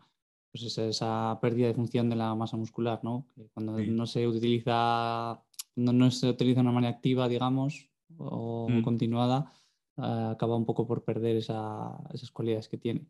pues 0.53 0.65
es 0.65 0.77
esa 0.77 1.39
pérdida 1.41 1.65
de 1.65 1.73
función 1.73 2.11
de 2.11 2.15
la 2.15 2.35
masa 2.35 2.57
muscular, 2.57 2.99
¿no? 3.01 3.25
cuando 3.55 3.79
no 3.79 4.05
se 4.05 4.27
utiliza, 4.27 5.41
no, 5.75 6.11
se 6.11 6.29
utiliza 6.29 6.57
de 6.57 6.61
una 6.61 6.71
manera 6.71 6.93
activa, 6.93 7.27
digamos, 7.27 7.89
o 8.17 8.69
mm. 8.69 8.83
continuada, 8.83 9.51
eh, 9.97 10.27
acaba 10.31 10.55
un 10.55 10.67
poco 10.67 10.85
por 10.85 11.03
perder 11.03 11.37
esas 11.37 12.31
cualidades 12.31 12.69
que 12.69 12.77
tiene. 12.77 13.07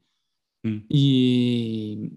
Mm. 0.64 0.78
Y, 0.88 2.14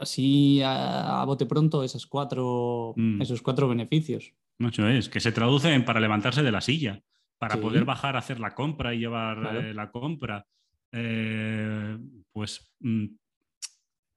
así 0.00 0.60
a, 0.62 1.24
bote 1.26 1.46
pronto 1.46 1.82
esas 1.82 2.04
cuatro, 2.04 2.92
mm. 2.94 3.22
esos 3.22 3.40
cuatro 3.40 3.68
beneficios. 3.68 4.34
Mucho 4.58 4.86
es, 4.86 5.08
que 5.08 5.20
se 5.20 5.32
traducen 5.32 5.86
para 5.86 5.98
levantarse 5.98 6.42
de 6.42 6.52
la 6.52 6.60
silla, 6.60 7.02
para 7.38 7.58
poder 7.58 7.86
bajar 7.86 8.16
a 8.16 8.18
hacer 8.18 8.38
la 8.38 8.54
compra 8.54 8.94
y 8.94 8.98
llevar 8.98 9.64
eh, 9.64 9.72
la 9.72 9.90
compra. 9.90 10.46
Eh, 10.92 11.98
pues 12.32 12.70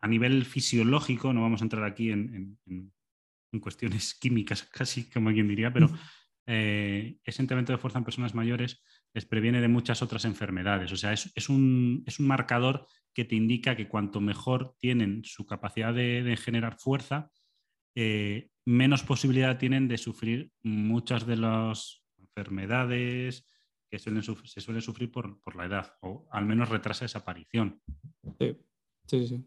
a 0.02 0.08
nivel 0.08 0.46
fisiológico, 0.46 1.34
no 1.34 1.42
vamos 1.42 1.62
a 1.62 1.66
entrar 1.66 1.84
aquí 1.84 2.12
en, 2.12 2.58
cuestiones 3.62 4.14
químicas 4.20 4.64
casi, 4.64 5.10
como 5.10 5.32
quien 5.32 5.48
diría, 5.48 5.74
pero 5.74 5.90
eh, 6.46 7.18
ese 7.24 7.42
entrenamiento 7.42 7.74
de 7.74 7.78
fuerza 7.78 8.00
en 8.00 8.06
personas 8.06 8.34
mayores 8.34 8.84
les 9.14 9.26
previene 9.26 9.62
de 9.62 9.68
muchas 9.68 10.02
otras 10.02 10.26
enfermedades. 10.26 10.92
O 10.92 10.96
sea, 10.96 11.14
es, 11.14 11.50
un, 11.50 12.06
marcador 12.20 12.88
que 13.14 13.26
te 13.26 13.36
indica 13.36 13.76
que 13.76 13.88
cuanto 13.88 14.22
mejor 14.22 14.76
tienen 14.80 15.24
su 15.26 15.46
capacidad 15.46 15.94
de, 15.94 16.38
generar 16.38 16.78
fuerza, 16.80 17.32
eh, 17.96 18.50
menos 18.66 19.04
posibilidad 19.04 19.58
tienen 19.58 19.88
de 19.88 19.98
sufrir 19.98 20.52
muchas 20.62 21.26
de 21.26 21.38
las 21.38 22.04
enfermedades 22.18 23.48
que 23.90 23.98
suelen 23.98 24.22
se 24.22 24.62
suelen 24.62 24.84
sufrir 24.84 25.12
por, 25.12 25.42
por, 25.42 25.56
la 25.56 25.66
edad, 25.66 25.98
o 26.02 26.28
al 26.32 26.46
menos 26.46 26.70
retrasa 26.70 27.06
esa 27.06 27.20
aparición. 27.20 27.82
Sí, 28.38 28.56
sí, 29.08 29.28
sí. 29.28 29.46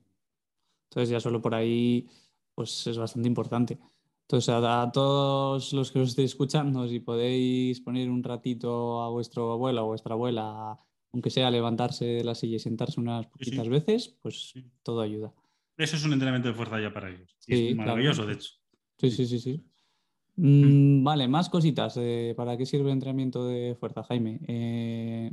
Entonces 0.92 1.08
ya 1.08 1.20
solo 1.20 1.40
por 1.40 1.54
ahí 1.54 2.06
pues 2.54 2.86
es 2.86 2.98
bastante 2.98 3.26
importante. 3.26 3.78
Entonces 4.28 4.54
a, 4.54 4.90
todos 4.92 5.72
los 5.72 5.90
que 5.90 6.00
os 6.00 6.10
estéis 6.10 6.32
escuchando, 6.32 6.86
si 6.86 7.00
podéis 7.00 7.80
poner 7.80 8.10
un 8.10 8.22
ratito 8.22 9.02
a 9.02 9.08
vuestro 9.08 9.52
abuelo 9.52 9.84
o 9.84 9.86
vuestra 9.86 10.12
abuela, 10.12 10.78
aunque 11.14 11.30
sea 11.30 11.50
levantarse 11.50 12.04
de 12.04 12.24
la 12.24 12.34
silla 12.34 12.56
y 12.56 12.58
sentarse 12.58 13.00
unas 13.00 13.26
poquitas 13.26 13.68
veces, 13.70 14.18
pues 14.20 14.52
todo 14.82 15.00
ayuda. 15.00 15.32
Eso 15.78 15.96
es 15.96 16.04
un 16.04 16.12
entrenamiento 16.12 16.48
de 16.48 16.54
fuerza 16.54 16.78
ya 16.78 16.92
para 16.92 17.08
ellos. 17.08 17.34
es 17.46 17.74
maravilloso, 17.74 18.26
de 18.26 18.34
hecho. 18.34 18.50
Sí, 18.98 19.10
sí, 19.10 19.24
sí, 19.24 19.38
sí. 19.38 19.64
Mm, 20.36 21.02
vale, 21.04 21.26
más 21.26 21.48
cositas. 21.48 21.96
Eh, 21.96 22.34
¿Para 22.36 22.58
qué 22.58 22.66
sirve 22.66 22.90
el 22.90 22.92
entrenamiento 22.92 23.46
de 23.46 23.76
fuerza, 23.80 24.02
Jaime? 24.02 24.40
Eh, 24.46 25.32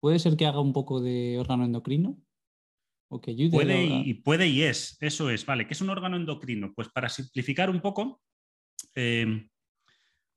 ¿Puede 0.00 0.18
ser 0.18 0.36
que 0.36 0.46
haga 0.46 0.60
un 0.60 0.74
poco 0.74 1.00
de 1.00 1.38
órgano 1.38 1.64
endocrino? 1.64 2.18
Puede 3.08 3.84
y, 3.84 4.14
puede 4.14 4.48
y 4.48 4.62
es, 4.62 4.96
eso 5.00 5.30
es, 5.30 5.46
vale. 5.46 5.66
¿Qué 5.66 5.74
es 5.74 5.80
un 5.80 5.90
órgano 5.90 6.16
endocrino? 6.16 6.72
Pues 6.74 6.88
para 6.88 7.08
simplificar 7.08 7.70
un 7.70 7.80
poco, 7.80 8.20
em, 8.94 9.48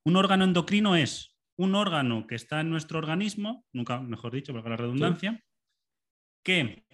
un 0.04 0.16
órgano 0.16 0.44
endocrino 0.44 0.96
es 0.96 1.36
un 1.56 1.74
órgano 1.74 2.26
que 2.26 2.36
está 2.36 2.60
en 2.60 2.70
nuestro 2.70 2.98
organismo, 2.98 3.66
nunca 3.72 4.00
mejor 4.00 4.32
dicho, 4.32 4.52
por 4.52 4.68
la 4.68 4.76
redundancia, 4.76 5.42
que 6.42 6.86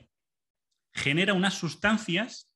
genera 0.93 1.35
unas 1.35 1.55
sustancias, 1.55 2.53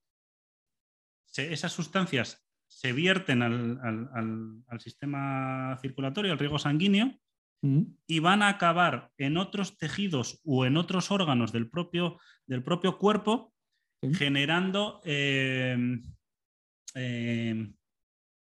esas 1.37 1.73
sustancias 1.73 2.45
se 2.67 2.93
vierten 2.93 3.43
al, 3.43 4.81
sistema 4.81 5.79
circulatorio, 5.81 6.33
al 6.33 6.39
riego 6.39 6.59
sanguíneo, 6.59 7.17
y 7.63 8.19
van 8.21 8.43
a 8.43 8.49
acabar 8.49 9.11
en 9.19 9.37
otros 9.37 9.77
tejidos 9.77 10.41
o 10.45 10.65
en 10.65 10.77
otros 10.77 11.11
órganos 11.11 11.53
del 11.53 11.69
propio, 11.69 12.19
del 12.47 12.63
propio 12.63 12.97
cuerpo, 12.99 13.53
generando 14.15 15.01
em, 15.05 16.03
em, 16.95 17.75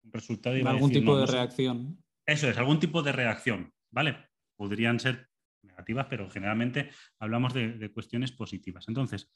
resultado. 0.03 0.55
Algún 0.67 0.91
tipo 0.91 1.17
de 1.17 1.25
reacción. 1.25 2.03
Eso 2.25 2.47
es, 2.47 2.57
algún 2.57 2.79
tipo 2.79 3.01
de 3.01 3.11
reacción, 3.11 3.73
¿vale? 3.91 4.29
Podrían 4.55 4.99
ser 4.99 5.27
negativas, 5.63 6.05
pero 6.09 6.29
generalmente 6.29 6.91
hablamos 7.19 7.53
de, 7.53 7.91
cuestiones 7.91 8.31
positivas. 8.31 8.87
Entonces, 8.87 9.31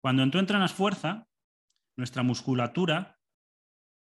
cuando 0.00 0.28
tú 0.30 0.38
entrenas 0.38 0.72
fuerza, 0.72 1.28
nuestra 1.96 2.22
musculatura 2.22 3.18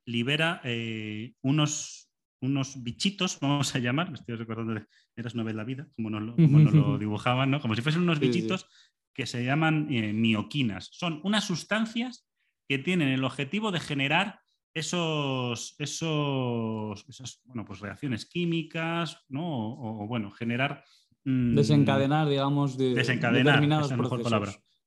libera 0.05 0.61
eh, 0.63 1.33
unos, 1.41 2.08
unos 2.41 2.81
bichitos, 2.83 3.39
vamos 3.39 3.73
a 3.75 3.79
llamar, 3.79 4.09
me 4.09 4.15
estoy 4.15 4.35
recordando 4.35 4.73
de 4.73 4.85
Eras 5.15 5.33
una 5.33 5.43
vez 5.43 5.55
la 5.55 5.63
vida, 5.63 5.87
como 5.95 6.09
nos 6.09 6.21
lo, 6.23 6.35
dibujaban, 6.99 7.51
¿no? 7.51 7.59
como 7.59 7.75
si 7.75 7.81
fuesen 7.81 8.03
unos 8.03 8.19
bichitos 8.19 8.67
que 9.13 9.25
se 9.25 9.43
llaman 9.43 9.87
eh, 9.91 10.13
mioquinas. 10.13 10.89
Son 10.93 11.19
unas 11.23 11.43
sustancias 11.43 12.25
que 12.67 12.77
tienen 12.77 13.09
el 13.09 13.23
objetivo 13.23 13.71
de 13.71 13.79
generar 13.79 14.39
esos, 14.73 15.75
esos 15.79 17.05
esas 17.09 17.41
bueno, 17.43 17.65
pues 17.65 17.79
reacciones 17.79 18.25
químicas, 18.25 19.25
¿no? 19.27 19.73
O, 19.73 20.07
bueno, 20.07 20.31
generar... 20.31 20.83
Mm, 21.25 21.55
desencadenar, 21.55 22.29
digamos, 22.29 22.77
de, 22.77 22.93
desencadenar, 22.93 23.55
determinados 23.59 23.89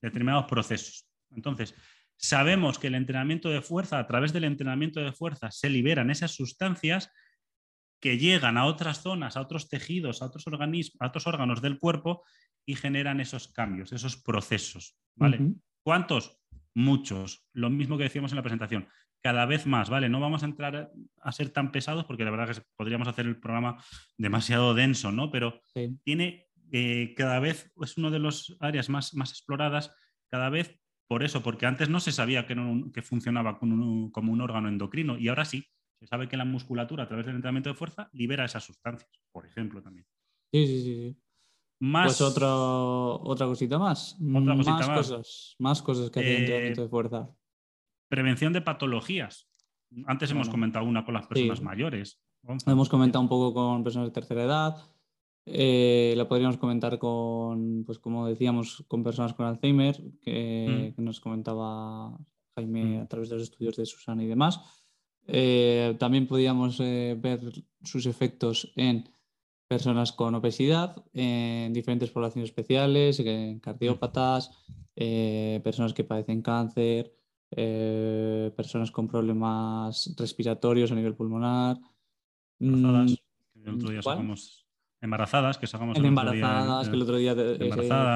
determinados 0.01 0.45
procesos. 0.47 1.07
Entonces, 1.31 1.75
sabemos 2.17 2.79
que 2.79 2.87
el 2.87 2.95
entrenamiento 2.95 3.51
de 3.51 3.63
fuerza, 3.63 3.99
a 3.99 4.07
través 4.07 4.33
del 4.33 4.45
entrenamiento 4.45 5.01
de 5.01 5.13
fuerza, 5.13 5.51
se 5.51 5.69
liberan 5.69 6.11
esas 6.11 6.33
sustancias 6.33 7.11
que 8.03 8.19
llegan 8.19 8.59
a 8.59 8.67
otras 8.67 9.01
zonas, 9.01 9.37
a 9.37 9.41
otros 9.41 9.69
tejidos, 9.69 10.21
a 10.21 10.27
otros, 10.27 10.49
organismos, 10.49 11.01
a 11.01 11.07
otros 11.07 11.29
órganos 11.29 11.63
del 11.63 11.79
cuerpo 11.79 12.25
y 12.67 12.75
generan 12.75 13.21
esos 13.21 13.53
cambios, 13.53 13.93
esos 13.93 14.17
procesos. 14.17 14.99
¿vale? 15.15 15.53
¿Cuántos? 15.85 16.37
Muchos. 16.75 17.47
Lo 17.53 17.71
mismo 17.71 17.97
que 17.97 18.03
decíamos 18.03 18.33
en 18.33 18.37
la 18.37 18.43
presentación. 18.43 18.89
Cada 19.23 19.47
vez 19.47 19.67
más, 19.67 19.89
¿vale? 19.89 20.09
No 20.09 20.19
vamos 20.19 20.43
a 20.43 20.47
entrar 20.47 20.91
a 21.21 21.33
ser 21.33 21.51
tan 21.51 21.71
pesados 21.71 22.05
porque 22.05 22.25
la 22.25 22.33
verdad 22.33 22.53
que 22.53 22.63
podríamos 22.77 23.07
hacer 23.07 23.25
el 23.27 23.39
programa 23.39 23.81
demasiado 24.19 24.75
denso, 24.75 25.13
¿no? 25.13 25.31
Pero 25.31 25.61
tiene 26.03 26.49
eh, 26.73 27.15
cada 27.17 27.39
vez, 27.39 27.73
es 27.81 27.97
una 27.99 28.11
de 28.11 28.19
las 28.19 28.57
áreas 28.59 28.89
más, 28.89 29.15
más 29.15 29.31
exploradas, 29.31 29.95
cada 30.29 30.51
vez 30.51 30.77
por 31.07 31.23
eso, 31.23 31.41
porque 31.41 31.67
antes 31.67 31.89
no 31.89 32.01
se 32.01 32.11
sabía 32.11 32.49
que, 32.49 32.57
que 32.93 33.03
funcionaba 33.03 33.61
como 33.61 34.33
un 34.33 34.41
órgano 34.41 34.69
endocrino 34.69 35.17
y 35.19 35.29
ahora 35.29 35.45
sí. 35.45 35.69
Se 36.03 36.09
sabe 36.09 36.29
que 36.29 36.37
la 36.37 36.45
musculatura, 36.45 37.05
a 37.05 37.07
través 37.07 37.27
del 37.27 37.37
entrenamiento 37.37 37.69
de 37.69 37.77
fuerza, 37.77 38.11
libera 38.13 38.45
esas 38.45 38.65
sustancias, 38.65 39.09
por 39.31 39.47
ejemplo, 39.47 39.81
también. 39.81 40.05
Sí, 40.53 40.67
sí, 40.67 40.83
sí. 40.83 41.17
Más... 41.79 42.07
Pues 42.07 42.21
otra 42.21 43.47
cosita 43.47 43.79
más. 43.79 44.19
Otra 44.21 44.57
cosita 44.57 44.77
más, 44.79 44.89
cosas. 44.89 45.55
Más 45.61 45.81
cosas 45.81 46.11
que 46.11 46.19
hace 46.19 46.29
el 46.29 46.41
entrenamiento 46.41 46.83
de 46.83 46.89
fuerza. 46.89 47.31
Prevención 48.09 48.53
de 48.53 48.63
patologías. 48.63 49.49
Antes 50.07 50.33
hemos 50.33 50.49
comentado 50.49 50.85
una 50.85 51.05
con 51.05 51.15
las 51.15 51.29
personas 51.29 51.63
mayores. 51.63 52.21
Hemos 52.67 52.89
comentado 52.89 53.23
un 53.23 53.29
poco 53.29 53.55
con 53.55 53.85
personas 53.85 54.09
de 54.09 54.13
tercera 54.13 54.43
edad. 54.43 54.77
Eh, 55.47 56.15
lo 56.17 56.27
podríamos 56.27 56.57
comentar 56.57 56.99
con, 56.99 57.85
pues 57.85 58.01
como 58.01 58.27
decíamos, 58.27 58.85
con 58.89 59.05
personas 59.05 59.35
con 59.35 59.47
Alzheimer, 59.47 60.03
que, 60.21 60.95
mm. 60.97 61.01
nos 61.01 61.21
comentaba 61.21 62.19
Jaime 62.57 62.99
mm. 62.99 63.03
a 63.03 63.07
través 63.07 63.29
de 63.29 63.37
los 63.37 63.45
estudios 63.45 63.77
de 63.77 63.87
Susana 63.87 64.25
y 64.25 64.27
demás. 64.27 64.82
Eh, 65.27 65.97
también 65.99 66.27
podíamos 66.27 66.81
eh, 66.81 67.17
ver 67.19 67.41
sus 67.83 68.07
efectos 68.07 68.73
en 68.77 69.09
personas 69.69 70.13
con 70.13 70.35
obesidad, 70.35 71.05
en 71.15 71.73
diferentes 71.73 72.11
poblaciones 72.11 72.51
especiales, 72.51 73.21
en 73.21 73.59
cardiópatas, 73.61 74.51
eh, 74.97 75.61
personas 75.65 75.95
que 75.95 76.05
padecen 76.05 76.43
cáncer, 76.43 77.15
personas 78.57 78.91
con 78.91 79.09
problemas 79.09 80.15
respiratorios 80.19 80.91
a 80.93 80.95
nivel 80.95 81.15
pulmonar. 81.15 81.79
Embarazadas, 82.61 83.13
mm, 83.13 83.15
que 83.55 83.61
el 83.61 83.75
otro 83.75 83.91
día 83.91 84.03
sacamos 84.03 84.67
embarazadas, 85.01 85.59
que 85.59 85.67
sacamos 85.67 85.99
el 85.99 86.05
embarazadas, 86.05 86.89
que 86.89 86.95
el 86.95 87.03
otro 87.03 87.17
día 87.17 87.35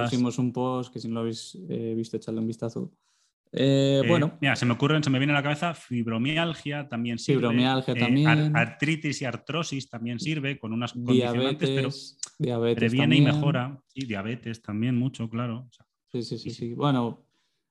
pusimos 0.03 0.39
un 0.39 0.53
post, 0.53 0.93
que 0.93 1.01
si 1.01 1.09
no 1.09 1.15
lo 1.15 1.21
habéis 1.21 1.59
visto, 1.69 2.17
echadle 2.17 2.41
un 2.41 2.47
vistazo 2.47 2.93
eh, 3.57 4.03
eh, 4.05 4.09
bueno. 4.09 4.37
Mira, 4.41 4.55
se 4.55 4.67
me 4.67 4.75
ocurren, 4.75 5.03
se 5.03 5.09
me 5.09 5.19
viene 5.19 5.33
a 5.33 5.37
la 5.37 5.43
cabeza 5.43 5.73
fibromialgia 5.73 6.89
también 6.89 7.19
sirve. 7.19 7.41
Fibromialgia 7.41 7.95
eh, 7.95 7.99
también. 7.99 8.57
artritis 8.57 9.23
y 9.23 9.25
artrosis 9.25 9.89
también 9.89 10.21
sirve 10.21 10.59
con 10.59 10.73
unas 10.73 10.93
condicionantes, 10.93 11.71
pero 12.39 12.75
previene 12.75 13.17
y 13.17 13.23
mejora. 13.23 13.81
Sí, 13.89 14.05
diabetes 14.07 14.61
también 14.63 14.97
mucho, 14.97 15.31
claro. 15.31 15.69
sí, 16.13 16.23
sí, 16.23 16.39
sí, 16.39 16.51
sí. 16.51 16.75
Bueno, 16.75 17.25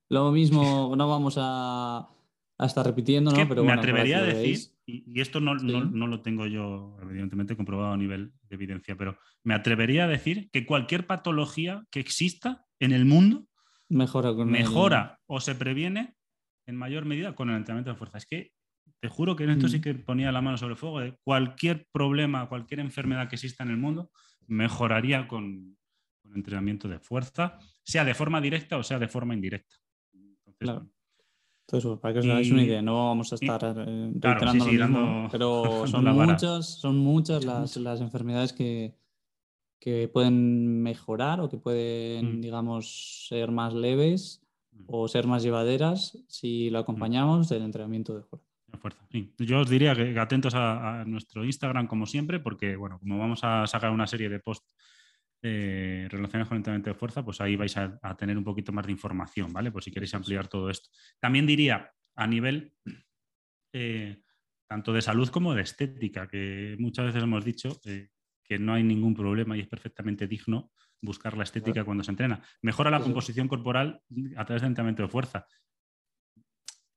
lo 0.09 0.31
mismo, 0.31 0.93
no 0.97 1.07
vamos 1.07 1.35
a, 1.37 2.09
estar 2.59 2.85
repitiendo, 2.85 3.31
¿no? 3.31 3.47
Pero 3.47 3.63
me 3.63 3.73
atrevería 3.73 4.19
a 4.19 4.23
decir, 4.23 4.71
y, 4.87 5.19
esto 5.21 5.39
no, 5.39 5.53
no, 5.55 6.07
lo 6.07 6.21
tengo 6.21 6.47
yo 6.47 6.97
evidentemente 7.01 7.55
comprobado 7.55 7.93
a 7.93 7.97
nivel 7.97 8.31
de 8.49 8.55
evidencia, 8.55 8.95
pero 8.95 9.17
me 9.43 9.53
atrevería 9.53 10.05
a 10.05 10.07
decir 10.07 10.49
que 10.51 10.65
cualquier 10.65 11.05
patología 11.05 11.83
que 11.91 11.99
exista 11.99 12.65
en 12.79 12.91
el 12.91 13.05
mundo 13.05 13.45
mejora, 13.95 14.33
mejora 14.33 15.19
o 15.25 15.39
se 15.39 15.55
previene 15.55 16.15
en 16.67 16.75
mayor 16.75 17.05
medida 17.05 17.35
con 17.35 17.49
el 17.49 17.57
entrenamiento 17.57 17.91
de 17.91 17.97
fuerza. 17.97 18.17
Es 18.17 18.25
que 18.25 18.51
te 18.99 19.09
juro 19.09 19.35
que 19.35 19.43
en 19.43 19.51
esto 19.51 19.67
sí 19.67 19.79
mm. 19.79 19.81
que 19.81 19.95
ponía 19.95 20.31
la 20.31 20.41
mano 20.41 20.57
sobre 20.57 20.73
el 20.73 20.77
fuego. 20.77 20.99
De 20.99 21.17
cualquier 21.23 21.87
problema, 21.91 22.47
cualquier 22.49 22.79
enfermedad 22.79 23.29
que 23.29 23.35
exista 23.35 23.63
en 23.63 23.71
el 23.71 23.77
mundo, 23.77 24.11
mejoraría 24.47 25.27
con, 25.27 25.77
entrenamiento 26.33 26.87
de 26.87 26.99
fuerza, 26.99 27.59
sea 27.83 28.03
de 28.03 28.15
forma 28.15 28.41
directa 28.41 28.77
o 28.77 28.83
sea 28.83 28.99
de 28.99 29.07
forma 29.07 29.33
indirecta. 29.33 29.75
claro. 30.57 30.89
Entonces, 31.67 31.99
para 31.99 32.13
que 32.13 32.19
os 32.19 32.25
hagáis 32.25 32.51
una 32.51 32.63
idea, 32.63 32.81
no 32.81 33.07
vamos 33.07 33.31
a 33.31 33.35
estar 33.35 33.75
eh, 33.87 34.11
reiterando 34.19 35.27
pero 35.31 35.87
son 35.87 36.05
muchas, 36.05 36.79
son 36.79 36.97
muchas 36.97 37.43
las, 37.45 37.77
las 37.77 38.01
enfermedades 38.01 38.53
que, 38.53 38.93
que, 39.79 40.08
pueden 40.08 40.82
mejorar 40.82 41.39
o 41.41 41.50
que 41.50 41.58
pueden, 41.58 42.38
mm. 42.38 42.41
digamos, 42.41 43.27
ser 43.27 43.51
más 43.51 43.74
leves 43.74 44.41
mm. 44.72 44.84
o 44.88 45.08
ser 45.08 45.27
más 45.27 45.44
llevaderas 45.44 46.17
si 46.27 46.70
lo 46.70 46.79
acompañamos 46.79 47.50
del 47.50 47.63
entrenamiento 47.63 48.15
de 48.15 48.24
fuerza. 48.24 48.55
Yo 49.39 49.60
os 49.60 49.70
diría 49.70 49.96
que 49.96 50.17
atentos 50.20 50.53
a, 50.55 51.03
nuestro 51.05 51.46
Instagram 51.46 51.88
como 51.88 52.05
siempre, 52.05 52.39
porque 52.39 52.75
bueno, 52.75 53.00
como 53.00 53.17
vamos 53.17 53.39
a 53.44 53.65
sacar 53.67 53.91
una 53.91 54.08
serie 54.08 54.29
de 54.29 54.39
posts 54.39 54.67
eh, 55.41 56.08
relacionados 56.10 56.50
con 56.50 56.55
el 56.55 56.60
entrenamiento 56.60 56.89
de 56.89 56.96
fuerza, 56.96 57.24
pues 57.24 57.39
ahí 57.41 57.55
vais 57.55 57.75
a, 57.77 58.00
tener 58.17 58.38
un 58.38 58.44
poquito 58.44 58.72
más 58.72 58.86
de 58.86 58.91
información, 58.91 59.53
¿vale? 59.53 59.72
Por 59.72 59.84
si 59.84 59.91
queréis 59.91 60.13
ampliar 60.13 60.48
todo 60.48 60.70
esto. 60.70 60.89
También 61.20 61.46
diría 61.46 61.91
a 62.15 62.27
nivel 62.27 62.74
eh, 63.74 64.22
tanto 64.67 64.94
de 64.94 65.01
salud 65.01 65.29
como 65.29 65.53
de 65.53 65.62
estética, 65.62 66.27
que 66.27 66.75
muchas 66.79 67.05
veces 67.05 67.24
hemos 67.24 67.46
dicho 67.46 67.79
eh, 67.86 68.10
que 68.45 68.59
no 68.59 68.73
hay 68.73 68.83
ningún 68.83 69.15
problema 69.15 69.57
y 69.57 69.61
es 69.61 69.67
perfectamente 69.67 70.27
digno 70.27 70.71
buscar 71.01 71.35
la 71.35 71.43
estética 71.43 71.83
cuando 71.83 72.03
se 72.03 72.11
entrena. 72.11 72.41
Mejora 72.61 72.89
la 72.89 73.01
composición 73.01 73.47
corporal 73.47 74.01
a 74.37 74.45
través 74.45 74.61
del 74.61 74.69
entrenamiento 74.69 75.03
de 75.03 75.09
fuerza 75.09 75.45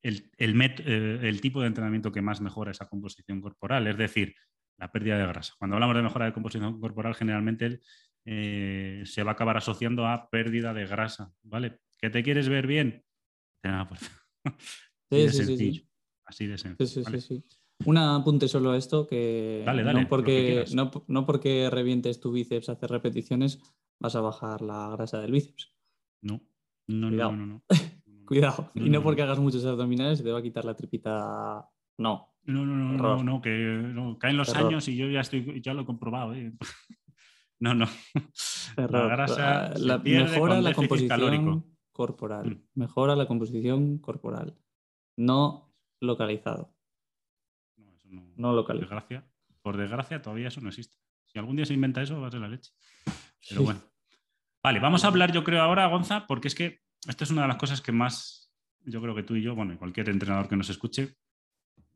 el, 0.03 0.31
eh, 0.39 1.19
el, 1.23 1.41
tipo 1.41 1.61
de 1.61 1.67
entrenamiento 1.67 2.13
que 2.13 2.23
más 2.23 2.41
mejora 2.41 2.71
esa 2.71 2.89
composición 2.89 3.41
corporal, 3.41 3.87
es 3.87 3.97
decir, 3.97 4.35
la 4.77 4.93
pérdida 4.93 5.19
de 5.19 5.27
grasa. 5.27 5.55
Cuando 5.59 5.77
hablamos 5.77 5.97
de 5.97 6.03
mejora 6.03 6.27
de 6.27 6.33
composición 6.33 6.81
corporal, 6.81 7.15
generalmente 7.15 7.81
eh, 8.25 9.03
se 9.05 9.23
va 9.23 9.33
a 9.33 9.35
acabar 9.35 9.57
asociando 9.57 10.07
a 10.07 10.29
pérdida 10.31 10.73
de 10.73 10.87
grasa, 10.87 11.33
¿vale? 11.43 11.81
¿Que 11.99 12.11
te 12.11 12.23
quieres 12.23 12.49
ver 12.49 12.67
bien? 12.67 13.05
fuerza. 13.63 14.11
Sí, 15.11 15.25
Así 15.25 15.39
de 15.39 15.47
sencillo. 15.47 15.83
Así 16.27 16.47
de 16.47 16.59
sencillo. 16.59 17.45
Un 17.85 17.97
apunte 17.97 18.49
solo 18.49 18.73
a 18.73 18.77
esto, 18.77 19.07
que, 19.07 19.65
no, 19.67 20.09
porque, 20.09 20.65
no, 21.07 21.27
porque 21.27 21.71
revientes 21.71 22.21
tu 22.21 22.33
bíceps 22.33 22.69
a 22.69 22.73
hacer 22.73 22.91
repeticiones 22.91 23.61
vas 24.01 24.17
a 24.17 24.21
bajar 24.21 24.63
la 24.63 24.89
grasa 24.91 25.21
del 25.21 25.33
bíceps. 25.33 25.73
No, 26.23 26.41
no, 26.89 27.11
no, 27.11 27.33
no, 27.33 27.47
no. 27.47 27.63
Cuidado. 28.27 28.71
y 28.75 28.91
no 28.91 29.03
porque 29.03 29.23
hagas 29.23 29.39
muchos 29.39 29.65
abdominales 29.65 30.19
se 30.19 30.25
te 30.25 30.33
va 30.33 30.41
a 30.41 30.43
quitar 30.43 30.65
la 30.65 30.75
tripita. 30.75 31.67
No. 31.99 32.35
No, 32.45 32.65
no, 32.65 32.77
no, 32.77 32.97
no, 32.97 33.23
no, 33.23 33.41
que 33.43 33.95
caen 34.19 34.37
los 34.37 34.55
años 34.55 34.89
y 34.89 34.97
yo 34.97 35.09
ya 35.11 35.21
estoy, 35.21 35.61
ya 35.61 35.75
lo 35.75 35.83
he 35.83 35.87
comprobado. 35.87 36.35
¿eh? 36.35 36.53
no, 37.61 37.75
no. 37.75 37.87
La 38.77 38.87
grasa 38.87 39.75
la, 39.77 39.99
mejora 39.99 40.61
la 40.61 40.73
composición 40.73 41.77
corporal. 41.93 42.47
Mm. 42.47 42.63
Mejora 42.75 43.17
la 43.17 43.27
composición 43.27 43.99
corporal. 43.99 44.57
No 45.17 45.75
localizado. 46.01 46.75
No, 48.09 48.23
eso 48.23 48.35
no. 48.37 48.67
Por 48.67 48.79
desgracia, 48.81 49.27
por 49.63 49.77
desgracia, 49.77 50.23
todavía 50.23 50.49
eso 50.49 50.61
no 50.61 50.69
existe. 50.69 50.97
Si 51.27 51.39
algún 51.39 51.57
día 51.57 51.67
se 51.67 51.75
inventa 51.75 52.03
eso, 52.03 52.21
va 52.21 52.29
a 52.29 52.31
ser 52.31 52.41
la 52.41 52.49
leche. 52.49 52.73
Pero 53.49 53.63
bueno. 53.63 53.81
Vale, 54.63 54.81
vamos 54.81 55.05
a 55.05 55.09
hablar, 55.09 55.33
yo 55.33 55.45
creo, 55.45 55.63
ahora, 55.63 55.87
Gonza, 55.87 56.27
porque 56.27 56.49
es 56.49 56.55
que 56.55 56.81
esta 57.07 57.25
es 57.25 57.31
una 57.31 57.43
de 57.43 57.49
las 57.49 57.57
cosas 57.57 57.81
que 57.81 57.93
más, 57.93 58.53
yo 58.85 59.01
creo 59.01 59.15
que 59.15 59.23
tú 59.23 59.37
y 59.37 59.43
yo, 59.43 59.55
bueno, 59.55 59.79
cualquier 59.79 60.09
entrenador 60.09 60.49
que 60.49 60.57
nos 60.57 60.69
escuche, 60.69 61.17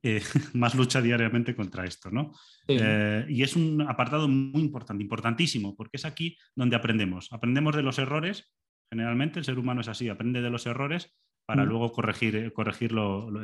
eh, 0.02 0.22
más 0.54 0.74
lucha 0.74 1.00
diariamente 1.00 1.54
contra 1.54 1.84
esto, 1.84 2.10
¿no? 2.10 2.32
Eh, 2.68 3.24
y 3.28 3.42
es 3.42 3.56
un 3.56 3.82
apartado 3.82 4.28
muy 4.28 4.60
importante, 4.60 5.02
importantísimo, 5.02 5.76
porque 5.76 5.96
es 5.96 6.04
aquí 6.04 6.36
donde 6.54 6.76
aprendemos. 6.76 7.32
Aprendemos 7.32 7.74
de 7.74 7.82
los 7.82 7.98
errores, 7.98 8.52
generalmente 8.90 9.38
el 9.38 9.44
ser 9.44 9.58
humano 9.58 9.80
es 9.80 9.88
así, 9.88 10.08
aprende 10.08 10.42
de 10.42 10.50
los 10.50 10.66
errores 10.66 11.16
para 11.44 11.64
mm. 11.64 11.68
luego 11.68 11.92
corregir, 11.92 12.36
eh, 12.36 12.52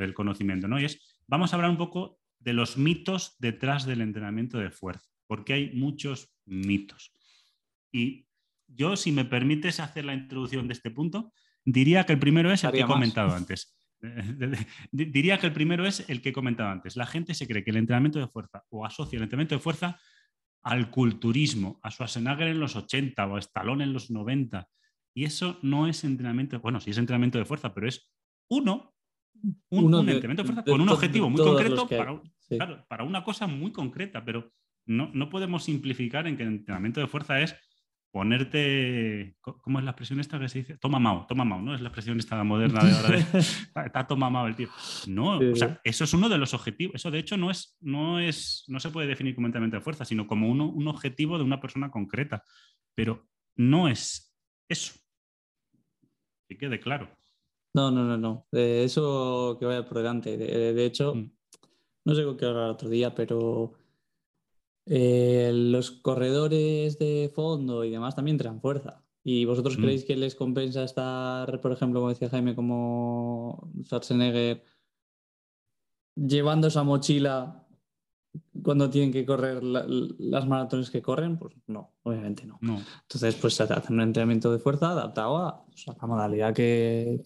el 0.00 0.14
conocimiento, 0.14 0.68
¿no? 0.68 0.81
Y 0.81 0.85
es, 0.85 1.20
vamos 1.26 1.52
a 1.52 1.57
hablar 1.57 1.70
un 1.70 1.78
poco 1.78 2.17
de 2.38 2.53
los 2.53 2.77
mitos 2.77 3.37
detrás 3.38 3.85
del 3.87 4.01
entrenamiento 4.01 4.59
de 4.59 4.70
fuerza, 4.70 5.09
porque 5.27 5.53
hay 5.55 5.70
muchos 5.74 6.35
mitos. 6.44 7.12
Y 7.92 8.27
yo, 8.66 8.96
si 8.96 9.12
me 9.12 9.24
permites 9.24 9.81
hacer 9.81 10.05
la 10.05 10.14
introducción 10.14 10.68
de 10.68 10.74
este 10.74 10.90
punto, 10.90 11.33
Diría 11.70 12.05
que 12.05 12.14
el 12.14 12.18
primero 12.18 12.51
es 12.51 12.64
el 12.64 12.72
que 12.72 12.81
he 12.81 12.87
comentado 12.87 13.35
antes. 13.35 13.79
Diría 14.90 15.37
que 15.37 15.48
el 15.48 15.53
primero 15.53 15.85
es 15.85 16.09
el 16.09 16.22
que 16.22 16.31
he 16.31 16.33
comentado 16.33 16.70
antes. 16.70 16.96
La 16.96 17.05
gente 17.05 17.35
se 17.35 17.46
cree 17.46 17.62
que 17.62 17.70
el 17.70 17.77
entrenamiento 17.77 18.18
de 18.18 18.27
fuerza 18.27 18.64
o 18.70 18.87
asocia 18.87 19.18
el 19.18 19.24
entrenamiento 19.24 19.57
de 19.57 19.61
fuerza 19.61 20.01
al 20.62 20.90
culturismo, 20.90 21.79
a 21.83 21.90
Schwarzenegger 21.90 22.48
en 22.48 22.59
los 22.59 22.74
80 22.74 23.27
o 23.27 23.37
a 23.37 23.38
Stallone 23.38 23.85
en 23.85 23.92
los 23.92 24.11
90. 24.11 24.66
Y 25.14 25.24
eso 25.24 25.59
no 25.62 25.87
es 25.87 26.05
entrenamiento, 26.05 26.59
bueno, 26.61 26.81
sí 26.81 26.90
es 26.90 26.96
entrenamiento 26.96 27.37
de 27.37 27.44
fuerza, 27.44 27.74
pero 27.74 27.87
es 27.87 28.11
uno, 28.48 28.94
un, 29.70 29.94
entrenamiento 30.09 30.42
de 30.42 30.46
fuerza 30.46 30.64
con 30.64 30.81
un 30.81 30.88
objetivo 30.88 31.31
muy 31.31 31.42
concreto 31.42 31.88
para, 31.88 32.87
para, 32.87 33.05
una 33.05 33.24
cosa 33.24 33.46
muy 33.46 33.72
concreta, 33.72 34.24
pero 34.24 34.53
no, 34.87 35.11
no 35.12 35.29
podemos 35.29 35.64
simplificar 35.64 36.27
en 36.27 36.37
que 36.37 36.42
el 36.42 36.48
entrenamiento 36.51 37.01
de 37.01 37.07
fuerza 37.07 37.40
es 37.40 37.55
ponerte, 38.11 39.37
¿cómo 39.40 39.79
es 39.79 39.85
la 39.85 39.90
expresión 39.90 40.20
esta 40.20 40.38
que 40.38 40.48
se 40.48 40.61
dice? 40.61 40.79
Toma 40.79 40.98
mao, 40.98 41.27
toma 41.27 41.44
mao, 41.44 41.61
¿no? 41.61 41.74
Es 41.74 41.81
la 41.81 41.88
expresión 41.88 42.18
esta 42.18 42.42
moderna 42.42 42.83
de 42.83 42.92
ahora 42.92 43.09
de, 43.11 43.38
está 43.38 44.07
toma 44.07 44.31
mao 44.31 44.46
el 44.46 44.57
tío. 44.57 44.68
No, 45.07 45.38
o 45.38 45.57
sea, 45.57 45.81
eso 45.85 46.05
es 46.05 46.14
uno 46.14 46.29
de 46.29 46.38
los 46.38 46.55
objetivos, 46.55 46.94
eso 46.94 47.11
de 47.11 47.18
hecho 47.18 47.37
no 47.37 47.51
es, 47.51 47.77
no 47.81 48.18
es, 48.18 48.64
no 48.68 48.81
se 48.81 48.90
puede 48.90 49.07
definir 49.07 49.35
como 49.35 49.46
entrenamiento 49.46 49.77
de 49.77 49.83
fuerza, 49.83 50.05
sino 50.05 50.27
como 50.27 50.48
uno, 50.48 50.68
un 50.68 50.88
objetivo 50.88 51.38
de 51.38 51.44
una 51.44 51.61
persona 51.61 51.90
concreta, 51.90 52.42
pero 52.94 53.29
no 53.57 53.88
es 53.88 54.35
eso. 54.68 54.94
Que 56.48 56.57
quede 56.57 56.81
claro. 56.81 57.17
No, 57.74 57.90
no, 57.90 58.04
no, 58.04 58.16
no. 58.16 58.46
eso 58.52 59.57
que 59.59 59.66
vaya 59.66 59.85
por 59.85 59.98
delante. 59.98 60.37
De, 60.37 60.85
hecho, 60.85 61.14
mm. 61.14 61.31
no 62.04 62.14
sé 62.14 62.24
con 62.24 62.37
qué 62.37 62.46
hablar 62.46 62.70
otro 62.70 62.88
día, 62.88 63.14
pero 63.14 63.74
eh, 64.87 65.50
los 65.54 65.90
corredores 65.90 66.98
de 66.98 67.31
fondo 67.35 67.85
y 67.85 67.90
demás 67.90 68.16
también 68.16 68.38
traen 68.38 68.61
fuerza. 68.61 69.04
¿Y 69.22 69.44
vosotros 69.44 69.78
mm. 69.78 69.83
creéis 69.83 70.04
que 70.04 70.16
les 70.16 70.35
compensa 70.35 70.85
estar, 70.85 71.61
por 71.61 71.72
ejemplo, 71.72 72.00
como 72.00 72.09
decía 72.09 72.31
Jaime, 72.31 72.54
como 72.54 73.70
Schwarzenegger, 73.85 74.64
llevando 76.14 76.68
esa 76.68 76.83
mochila 76.83 77.67
cuando 78.62 78.90
tienen 78.90 79.12
que 79.12 79.25
correr 79.27 79.62
las 79.62 80.47
maratones 80.47 80.90
que 80.90 81.03
corren? 81.03 81.38
Pues 81.38 81.55
no, 81.66 81.94
obviamente 82.03 82.47
no. 82.47 82.59
Entonces, 82.62 83.35
pues 83.37 83.61
hacen 83.61 83.94
un 83.94 84.03
entrenamiento 84.03 84.53
de 84.53 84.59
fuerza 84.59 84.90
adaptado 84.90 85.38
a, 85.38 85.64
la 85.87 86.07
modalidad 86.07 86.55
que, 86.55 87.23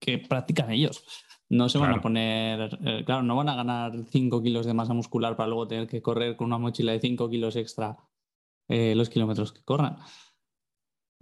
que 0.00 0.18
practican 0.18 0.70
ellos. 0.70 1.04
No 1.50 1.68
se 1.68 1.78
van 1.78 1.92
a 1.92 2.00
poner, 2.00 2.78
eh, 2.84 3.02
claro, 3.04 3.22
no 3.22 3.34
van 3.34 3.48
a 3.48 3.56
ganar 3.56 3.92
5 4.08 4.42
kilos 4.42 4.66
de 4.66 4.74
masa 4.74 4.94
muscular 4.94 5.36
para 5.36 5.48
luego 5.48 5.66
tener 5.66 5.88
que 5.88 6.00
correr 6.00 6.36
con 6.36 6.46
una 6.46 6.58
mochila 6.58 6.92
de 6.92 7.00
5 7.00 7.28
kilos 7.28 7.56
extra 7.56 7.96
eh, 8.68 8.94
los 8.94 9.10
kilómetros 9.10 9.52
que 9.52 9.62
corran. 9.62 9.96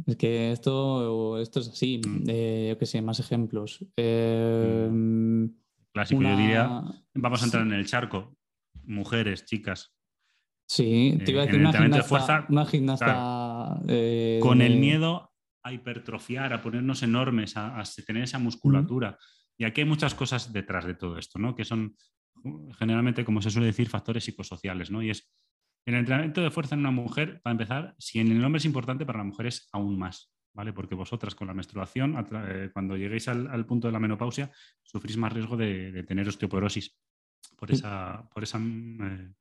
Es 0.06 0.16
que 0.16 0.52
esto, 0.52 1.40
esto 1.40 1.60
es 1.60 1.68
así. 1.70 2.00
Mm. 2.06 2.24
Eh, 2.28 2.66
yo 2.70 2.78
qué 2.78 2.84
sé, 2.86 3.00
más 3.00 3.20
ejemplos. 3.20 3.84
Mm. 3.96 5.46
Clásico, 5.92 6.22
yo 6.22 6.36
diría, 6.36 6.82
vamos 7.14 7.42
a 7.42 7.44
entrar 7.46 7.66
en 7.66 7.72
el 7.72 7.86
charco. 7.86 8.36
Mujeres, 8.84 9.44
chicas. 9.44 9.94
Sí, 10.66 11.18
te 11.24 11.32
iba 11.32 11.42
a 11.42 11.46
decir 11.46 11.60
una 11.60 11.72
gimnasta, 11.72 12.46
una 12.48 12.66
gimnasta 12.66 13.80
con 14.40 14.60
el 14.60 14.78
miedo 14.78 15.32
a 15.62 15.72
hipertrofiar, 15.72 16.52
a 16.52 16.62
ponernos 16.62 17.02
enormes, 17.02 17.56
a, 17.56 17.82
tener 18.06 18.24
esa 18.24 18.38
musculatura. 18.38 19.18
Y 19.58 19.64
aquí 19.64 19.80
hay 19.80 19.86
muchas 19.86 20.14
cosas 20.14 20.52
detrás 20.52 20.84
de 20.84 20.94
todo 20.94 21.18
esto, 21.18 21.38
¿no? 21.38 21.54
que 21.54 21.64
son 21.64 21.96
generalmente, 22.78 23.24
como 23.24 23.42
se 23.42 23.50
suele 23.50 23.66
decir, 23.66 23.88
factores 23.88 24.24
psicosociales. 24.24 24.90
¿no? 24.90 25.02
Y 25.02 25.10
es 25.10 25.32
el 25.86 25.94
entrenamiento 25.94 26.42
de 26.42 26.50
fuerza 26.50 26.74
en 26.74 26.80
una 26.80 26.90
mujer, 26.90 27.40
para 27.42 27.52
empezar, 27.52 27.94
si 27.98 28.20
en 28.20 28.30
el 28.30 28.44
hombre 28.44 28.58
es 28.58 28.64
importante, 28.64 29.06
para 29.06 29.18
la 29.18 29.24
mujer 29.24 29.46
es 29.46 29.68
aún 29.72 29.98
más. 29.98 30.32
¿vale? 30.54 30.72
Porque 30.72 30.94
vosotras 30.94 31.34
con 31.34 31.46
la 31.46 31.54
menstruación, 31.54 32.26
eh, 32.48 32.70
cuando 32.72 32.96
lleguéis 32.96 33.28
al, 33.28 33.66
punto 33.66 33.88
de 33.88 33.92
la 33.92 34.00
menopausia, 34.00 34.50
sufrís 34.82 35.16
más 35.16 35.32
riesgo 35.32 35.56
de, 35.56 36.02
tener 36.04 36.28
osteoporosis 36.28 36.98
por 37.56 37.70
esa, 37.72 38.28
por 38.32 38.42
esa 38.42 38.58
eh, 38.58 39.32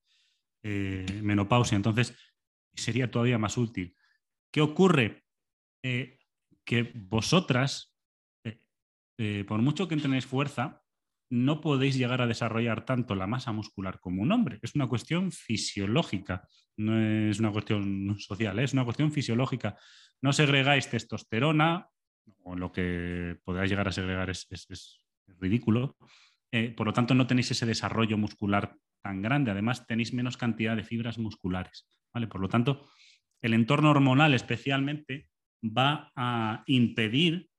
eh, 0.64 1.22
menopausia. 1.22 1.76
Entonces, 1.76 2.16
sería 2.74 3.10
todavía 3.10 3.38
más 3.38 3.58
útil. 3.58 3.96
¿Qué 4.52 4.62
ocurre? 4.62 5.24
Eh, 5.84 6.20
que 6.64 6.92
vosotras, 6.94 7.96
por 9.48 9.62
mucho 9.62 9.88
que 9.88 9.94
entrenéis 9.94 10.26
fuerza, 10.26 10.84
no 11.30 11.62
podéis 11.62 11.98
llegar 11.98 12.22
a 12.22 12.28
desarrollar 12.28 12.86
tanto 12.86 13.16
la 13.16 13.28
masa 13.28 13.52
muscular 13.52 14.00
como 14.00 14.22
un 14.22 14.32
hombre. 14.32 14.60
Es 14.62 14.76
una 14.76 14.88
cuestión 14.88 15.32
fisiológica, 15.32 16.48
no 16.78 17.00
es 17.00 17.40
una 17.40 17.52
cuestión 17.52 18.18
social, 18.20 18.60
es 18.60 18.74
una 18.74 18.86
cuestión 18.86 19.12
fisiológica. 19.12 19.78
No 20.22 20.34
segregáis 20.34 20.90
testosterona, 20.90 21.90
o 22.44 22.56
lo 22.56 22.72
que 22.72 23.38
podáis 23.44 23.70
llegar 23.70 23.88
a 23.88 23.92
segregar 23.92 24.30
es, 24.30 25.02
ridículo. 25.40 25.98
Por 26.76 26.88
lo 26.88 26.94
tanto, 26.94 27.14
no 27.14 27.28
tenéis 27.28 27.52
ese 27.52 27.66
desarrollo 27.66 28.18
muscular 28.18 28.76
tan 29.04 29.22
grande. 29.22 29.52
Además, 29.52 29.86
tenéis 29.86 30.14
menos 30.14 30.38
cantidad 30.38 30.76
de 30.76 30.84
fibras 30.84 31.18
musculares. 31.18 31.88
¿vale? 32.14 32.28
Por 32.28 32.42
lo 32.42 32.50
tanto, 32.50 32.88
el 33.42 33.54
entorno 33.54 33.92
hormonal 33.92 34.34
especialmente 34.34 35.30
va 35.64 36.12
a 36.16 36.64
impedir 36.68 37.50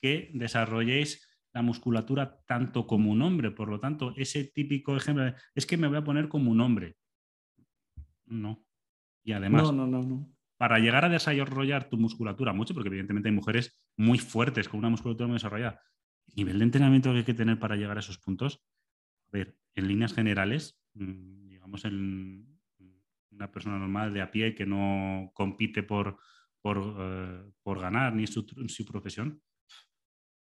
que 0.00 0.30
desarrolléis 0.34 1.26
la 1.52 1.62
musculatura 1.62 2.40
tanto 2.46 2.86
como 2.86 3.10
un 3.10 3.22
hombre. 3.22 3.50
Por 3.50 3.68
lo 3.68 3.80
tanto, 3.80 4.12
ese 4.16 4.44
típico 4.44 4.96
ejemplo 4.96 5.32
es 5.54 5.66
que 5.66 5.76
me 5.76 5.88
voy 5.88 5.98
a 5.98 6.04
poner 6.04 6.28
como 6.28 6.50
un 6.50 6.60
hombre. 6.60 6.96
No. 8.26 8.64
Y 9.24 9.32
además, 9.32 9.72
para 10.58 10.78
llegar 10.78 11.04
a 11.04 11.08
desarrollar 11.08 11.88
tu 11.88 11.96
musculatura 11.96 12.52
mucho, 12.52 12.74
porque 12.74 12.88
evidentemente 12.88 13.28
hay 13.28 13.34
mujeres 13.34 13.80
muy 13.96 14.18
fuertes 14.18 14.68
con 14.68 14.78
una 14.78 14.90
musculatura 14.90 15.26
muy 15.26 15.36
desarrollada, 15.36 15.80
el 16.28 16.34
nivel 16.36 16.58
de 16.58 16.64
entrenamiento 16.64 17.10
que 17.12 17.18
hay 17.18 17.24
que 17.24 17.34
tener 17.34 17.58
para 17.58 17.76
llegar 17.76 17.96
a 17.96 18.00
esos 18.00 18.18
puntos, 18.18 18.62
a 19.28 19.30
ver, 19.32 19.56
en 19.74 19.88
líneas 19.88 20.14
generales, 20.14 20.78
mm, 20.94 21.48
digamos, 21.48 21.84
en 21.84 22.60
una 23.30 23.50
persona 23.50 23.78
normal 23.78 24.14
de 24.14 24.22
a 24.22 24.30
pie 24.30 24.54
que 24.54 24.66
no 24.66 25.30
compite 25.34 25.82
por, 25.82 26.18
por, 26.60 26.96
eh, 26.98 27.80
ganar 27.80 28.14
ni 28.14 28.26
su, 28.26 28.46
su 28.68 28.84
profesión, 28.84 29.42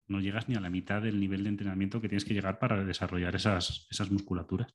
no 0.09 0.21
llegas 0.21 0.49
ni 0.49 0.55
a 0.55 0.61
la 0.61 0.71
mitad 0.71 1.03
del 1.03 1.19
nivel 1.19 1.43
de 1.43 1.49
entrenamiento 1.49 2.01
que 2.01 2.09
tienes 2.09 2.25
que 2.25 2.35
llegar 2.35 2.59
para 2.59 2.85
desarrollar 2.85 3.35
esas, 3.35 3.89
esas 3.91 4.11
musculaturas. 4.11 4.73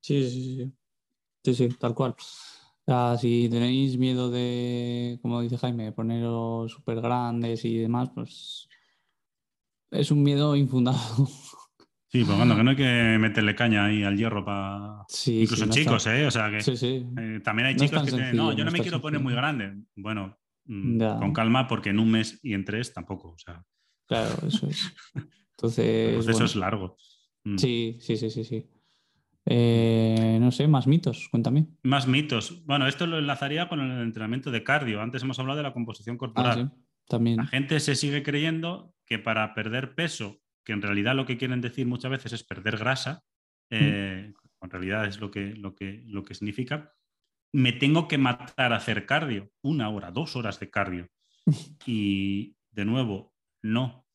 Sí, 0.00 0.28
sí, 0.28 0.56
sí. 0.56 0.72
Sí, 1.44 1.54
sí, 1.54 1.68
tal 1.78 1.94
cual. 1.94 2.14
si 3.20 3.48
tenéis 3.50 3.98
miedo 3.98 4.30
de, 4.30 5.18
como 5.20 5.42
dice 5.42 5.58
Jaime, 5.58 5.92
poneros 5.92 6.72
súper 6.72 7.02
grandes 7.02 7.64
y 7.66 7.78
demás, 7.78 8.10
pues 8.14 8.68
es 9.94 10.10
un 10.10 10.22
miedo 10.22 10.56
infundado. 10.56 10.98
Sí, 12.14 12.22
pues 12.22 12.36
bueno, 12.36 12.54
que 12.54 12.62
no 12.62 12.70
hay 12.70 12.76
que 12.76 13.18
meterle 13.18 13.56
caña 13.56 13.86
ahí 13.86 14.04
al 14.04 14.16
hierro 14.16 14.44
para. 14.44 15.04
Incluso 15.26 15.66
chicos, 15.66 16.06
¿eh? 16.06 16.24
O 16.24 16.30
sea 16.30 16.48
que. 16.48 16.58
Eh, 16.60 17.40
también 17.42 17.66
hay 17.66 17.74
chicos 17.74 18.04
que 18.04 18.12
dicen, 18.12 18.36
no, 18.36 18.52
yo 18.52 18.64
no, 18.64 18.70
me 18.70 18.78
quiero 18.78 19.00
poner 19.00 19.20
muy 19.20 19.34
grande. 19.34 19.74
Bueno, 19.96 20.38
mm, 20.66 21.18
con 21.18 21.32
calma, 21.32 21.66
porque 21.66 21.90
en 21.90 21.98
un 21.98 22.12
mes 22.12 22.38
y 22.44 22.54
en 22.54 22.64
tres 22.64 22.92
tampoco. 22.92 23.30
O 23.30 23.38
sea. 23.38 23.64
Claro, 24.06 24.46
eso 24.46 24.68
es. 24.68 24.94
Entonces. 25.56 26.24
eso 26.28 26.44
es 26.44 26.54
largo. 26.54 26.96
Mm. 27.42 27.56
Sí, 27.58 27.98
sí, 27.98 28.16
sí, 28.16 28.30
sí, 28.30 28.44
sí. 28.44 28.64
Eh, 29.46 30.38
no 30.40 30.52
sé, 30.52 30.68
más 30.68 30.86
mitos, 30.86 31.28
cuéntame. 31.30 31.66
Más 31.82 32.06
mitos. 32.06 32.64
Bueno, 32.64 32.86
esto 32.86 33.08
lo 33.08 33.18
enlazaría 33.18 33.68
con 33.68 33.80
el 33.80 34.02
entrenamiento 34.02 34.52
de 34.52 34.62
cardio. 34.62 35.02
Antes 35.02 35.24
hemos 35.24 35.40
hablado 35.40 35.56
de 35.56 35.64
la 35.64 35.72
composición 35.72 36.16
corporal. 36.16 36.70
Ah, 36.72 36.83
también. 37.08 37.38
La 37.38 37.46
gente 37.46 37.80
se 37.80 37.94
sigue 37.94 38.22
creyendo 38.22 38.94
que 39.06 39.18
para 39.18 39.54
perder 39.54 39.94
peso, 39.94 40.40
que 40.64 40.72
en 40.72 40.82
realidad 40.82 41.14
lo 41.14 41.26
que 41.26 41.36
quieren 41.36 41.60
decir 41.60 41.86
muchas 41.86 42.10
veces 42.10 42.32
es 42.32 42.44
perder 42.44 42.78
grasa, 42.78 43.22
mm. 43.70 43.74
eh, 43.74 44.32
en 44.62 44.70
realidad 44.70 45.06
es 45.06 45.20
lo 45.20 45.30
que, 45.30 45.54
lo, 45.54 45.74
que, 45.74 46.02
lo 46.06 46.22
que 46.22 46.34
significa, 46.34 46.92
me 47.52 47.72
tengo 47.72 48.08
que 48.08 48.18
matar 48.18 48.72
a 48.72 48.76
hacer 48.76 49.06
cardio, 49.06 49.50
una 49.62 49.88
hora, 49.90 50.10
dos 50.10 50.36
horas 50.36 50.58
de 50.60 50.70
cardio. 50.70 51.08
Y 51.86 52.56
de 52.72 52.84
nuevo, 52.84 53.34
no. 53.62 54.06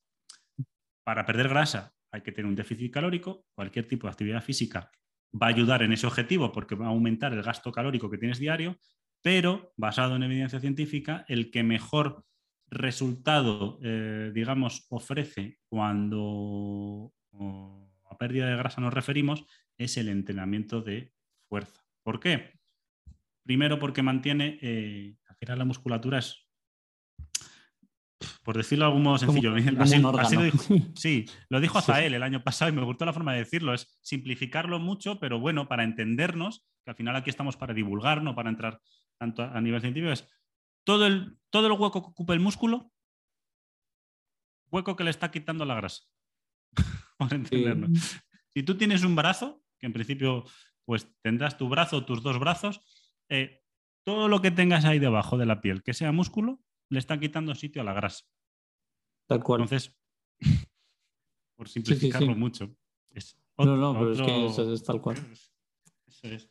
Para 1.04 1.24
perder 1.24 1.48
grasa 1.48 1.94
hay 2.12 2.22
que 2.22 2.32
tener 2.32 2.48
un 2.48 2.56
déficit 2.56 2.92
calórico, 2.92 3.46
cualquier 3.54 3.86
tipo 3.86 4.06
de 4.06 4.12
actividad 4.12 4.42
física 4.42 4.90
va 5.32 5.46
a 5.46 5.50
ayudar 5.50 5.82
en 5.82 5.92
ese 5.92 6.06
objetivo 6.06 6.52
porque 6.52 6.74
va 6.74 6.86
a 6.86 6.90
aumentar 6.90 7.32
el 7.32 7.42
gasto 7.42 7.72
calórico 7.72 8.10
que 8.10 8.18
tienes 8.18 8.38
diario, 8.38 8.78
pero 9.22 9.72
basado 9.76 10.16
en 10.16 10.22
evidencia 10.22 10.60
científica, 10.60 11.24
el 11.28 11.50
que 11.50 11.62
mejor 11.62 12.24
resultado, 12.70 13.78
eh, 13.82 14.30
digamos, 14.32 14.86
ofrece 14.90 15.58
cuando 15.68 17.12
a 18.04 18.16
pérdida 18.18 18.46
de 18.48 18.56
grasa 18.56 18.80
nos 18.80 18.94
referimos 18.94 19.44
es 19.76 19.96
el 19.96 20.08
entrenamiento 20.08 20.82
de 20.82 21.12
fuerza. 21.48 21.84
¿Por 22.02 22.20
qué? 22.20 22.58
Primero 23.42 23.78
porque 23.78 24.02
mantiene, 24.02 24.58
eh, 24.62 25.16
al 25.26 25.36
final 25.36 25.58
la 25.58 25.64
musculatura 25.64 26.18
es 26.18 26.46
por 28.42 28.56
decirlo 28.56 28.84
de 28.84 28.88
algún 28.88 29.02
modo 29.02 29.18
sencillo. 29.18 29.54
sí, 30.94 31.24
lo 31.48 31.60
dijo 31.60 31.78
Azael 31.78 32.14
el 32.14 32.22
año 32.22 32.42
pasado 32.42 32.70
y 32.70 32.74
me 32.74 32.82
gustó 32.82 33.04
la 33.04 33.12
forma 33.12 33.32
de 33.32 33.40
decirlo. 33.40 33.72
Es 33.72 33.98
simplificarlo 34.02 34.78
mucho, 34.78 35.18
pero 35.18 35.40
bueno, 35.40 35.68
para 35.68 35.84
entendernos, 35.84 36.66
que 36.84 36.90
al 36.90 36.96
final 36.96 37.16
aquí 37.16 37.30
estamos 37.30 37.56
para 37.56 37.74
divulgar, 37.74 38.22
no 38.22 38.34
para 38.34 38.50
entrar 38.50 38.80
tanto 39.18 39.42
a 39.42 39.60
nivel 39.60 39.80
científico, 39.80 40.12
es 40.12 40.26
todo 40.84 41.06
el, 41.06 41.38
todo 41.50 41.66
el 41.66 41.72
hueco 41.72 42.02
que 42.02 42.10
ocupa 42.10 42.32
el 42.34 42.40
músculo, 42.40 42.92
hueco 44.70 44.96
que 44.96 45.04
le 45.04 45.10
está 45.10 45.30
quitando 45.30 45.64
la 45.64 45.74
grasa. 45.74 46.04
para 47.18 47.36
entendernos. 47.36 48.20
Si 48.48 48.62
tú 48.62 48.76
tienes 48.76 49.04
un 49.04 49.14
brazo, 49.14 49.62
que 49.78 49.86
en 49.86 49.92
principio 49.92 50.44
pues 50.84 51.08
tendrás 51.22 51.56
tu 51.56 51.68
brazo, 51.68 52.04
tus 52.04 52.22
dos 52.22 52.38
brazos, 52.40 52.80
eh, 53.28 53.62
todo 54.04 54.28
lo 54.28 54.42
que 54.42 54.50
tengas 54.50 54.84
ahí 54.84 54.98
debajo 54.98 55.38
de 55.38 55.46
la 55.46 55.60
piel, 55.60 55.82
que 55.82 55.94
sea 55.94 56.10
músculo, 56.10 56.60
le 56.88 56.98
están 56.98 57.20
quitando 57.20 57.54
sitio 57.54 57.82
a 57.82 57.84
la 57.84 57.92
grasa. 57.92 58.24
Tal 59.26 59.42
cual. 59.42 59.60
Entonces, 59.60 59.96
por 61.56 61.68
simplificarlo 61.68 62.34
mucho. 62.34 62.74
no, 63.58 63.76
no, 63.76 63.92
pero 63.94 64.12
es 64.12 64.20
que 64.20 64.46
eso 64.46 64.72
es 64.72 64.82
tal 64.82 65.00
cual. 65.00 65.16
Eso 66.08 66.26
es. 66.26 66.50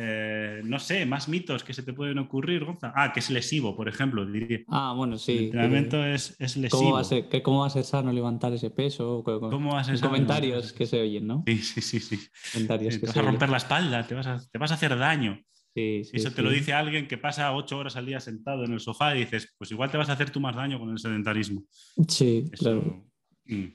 Eh, 0.00 0.60
no 0.64 0.78
sé, 0.78 1.04
más 1.06 1.28
mitos 1.28 1.64
que 1.64 1.74
se 1.74 1.82
te 1.82 1.92
pueden 1.92 2.18
ocurrir, 2.18 2.64
Gonza. 2.64 2.92
Ah, 2.94 3.12
que 3.12 3.18
es 3.18 3.30
lesivo, 3.30 3.74
por 3.74 3.88
ejemplo. 3.88 4.24
Diría. 4.24 4.60
Ah, 4.68 4.94
bueno, 4.96 5.18
sí. 5.18 5.36
El 5.36 5.44
entrenamiento 5.46 6.04
es, 6.04 6.38
lesivo. 6.38 6.68
¿Cómo 6.70 6.92
va, 6.92 7.00
a 7.00 7.04
ser, 7.04 7.28
¿Cómo 7.42 7.60
va 7.60 7.66
a 7.66 7.70
ser 7.70 7.84
sano 7.84 8.12
levantar 8.12 8.52
ese 8.52 8.70
peso? 8.70 9.22
¿Cómo 9.24 9.72
va 9.72 9.80
a 9.80 9.84
ser 9.84 10.00
Comentarios 10.00 10.72
que 10.72 10.86
se 10.86 11.00
oyen, 11.00 11.26
¿no? 11.26 11.42
Sí, 11.46 11.58
sí, 11.58 11.80
sí. 11.80 12.00
sí. 12.00 12.18
Comentarios 12.52 13.00
te 13.00 13.06
vas 13.06 13.16
a 13.16 13.22
romper 13.22 13.48
la 13.48 13.56
espalda, 13.56 14.06
te 14.06 14.14
vas 14.14 14.26
a, 14.26 14.40
te 14.50 14.58
vas 14.58 14.70
a 14.70 14.74
hacer 14.74 14.96
daño. 14.96 15.42
Eso 15.74 16.32
te 16.32 16.42
lo 16.42 16.50
dice 16.50 16.72
alguien 16.72 17.06
que 17.06 17.18
pasa 17.18 17.54
ocho 17.54 17.78
horas 17.78 17.96
al 17.96 18.06
día 18.06 18.20
sentado 18.20 18.64
en 18.64 18.72
el 18.72 18.80
sofá 18.80 19.14
y 19.14 19.20
dices, 19.20 19.54
pues 19.58 19.70
igual 19.70 19.90
te 19.90 19.98
vas 19.98 20.08
a 20.08 20.14
hacer 20.14 20.30
tú 20.30 20.40
más 20.40 20.56
daño 20.56 20.78
con 20.78 20.90
el 20.90 20.98
sedentarismo. 20.98 21.64
Sí, 22.08 22.50
claro. 22.58 23.04
Mm. 23.44 23.66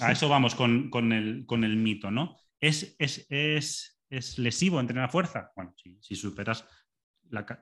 a 0.00 0.12
eso 0.12 0.28
vamos 0.28 0.54
con, 0.54 0.90
el, 1.12 1.46
con, 1.46 1.64
el, 1.64 1.76
mito, 1.76 2.10
¿no? 2.10 2.36
¿Es, 2.60 2.94
es, 2.98 3.26
es, 3.30 3.91
es 4.12 4.38
lesivo 4.38 4.78
entrenar 4.78 5.10
fuerza? 5.10 5.52
Bueno, 5.56 5.74
si, 6.00 6.14
superas 6.14 6.66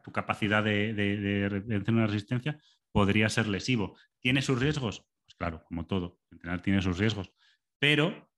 tu 0.02 0.10
capacidad 0.10 0.64
de, 0.64 0.92
de, 0.92 1.84
una 1.92 2.06
resistencia, 2.06 2.60
podría 2.90 3.28
ser 3.28 3.46
lesivo. 3.46 3.96
¿Tiene 4.18 4.42
sus 4.42 4.58
riesgos? 4.58 5.06
Pues 5.24 5.36
claro, 5.36 5.64
como 5.64 5.86
todo, 5.86 6.18
entrenar 6.32 6.60
tiene 6.60 6.82
sus 6.82 6.98
riesgos. 6.98 7.32
Pero 7.78 8.28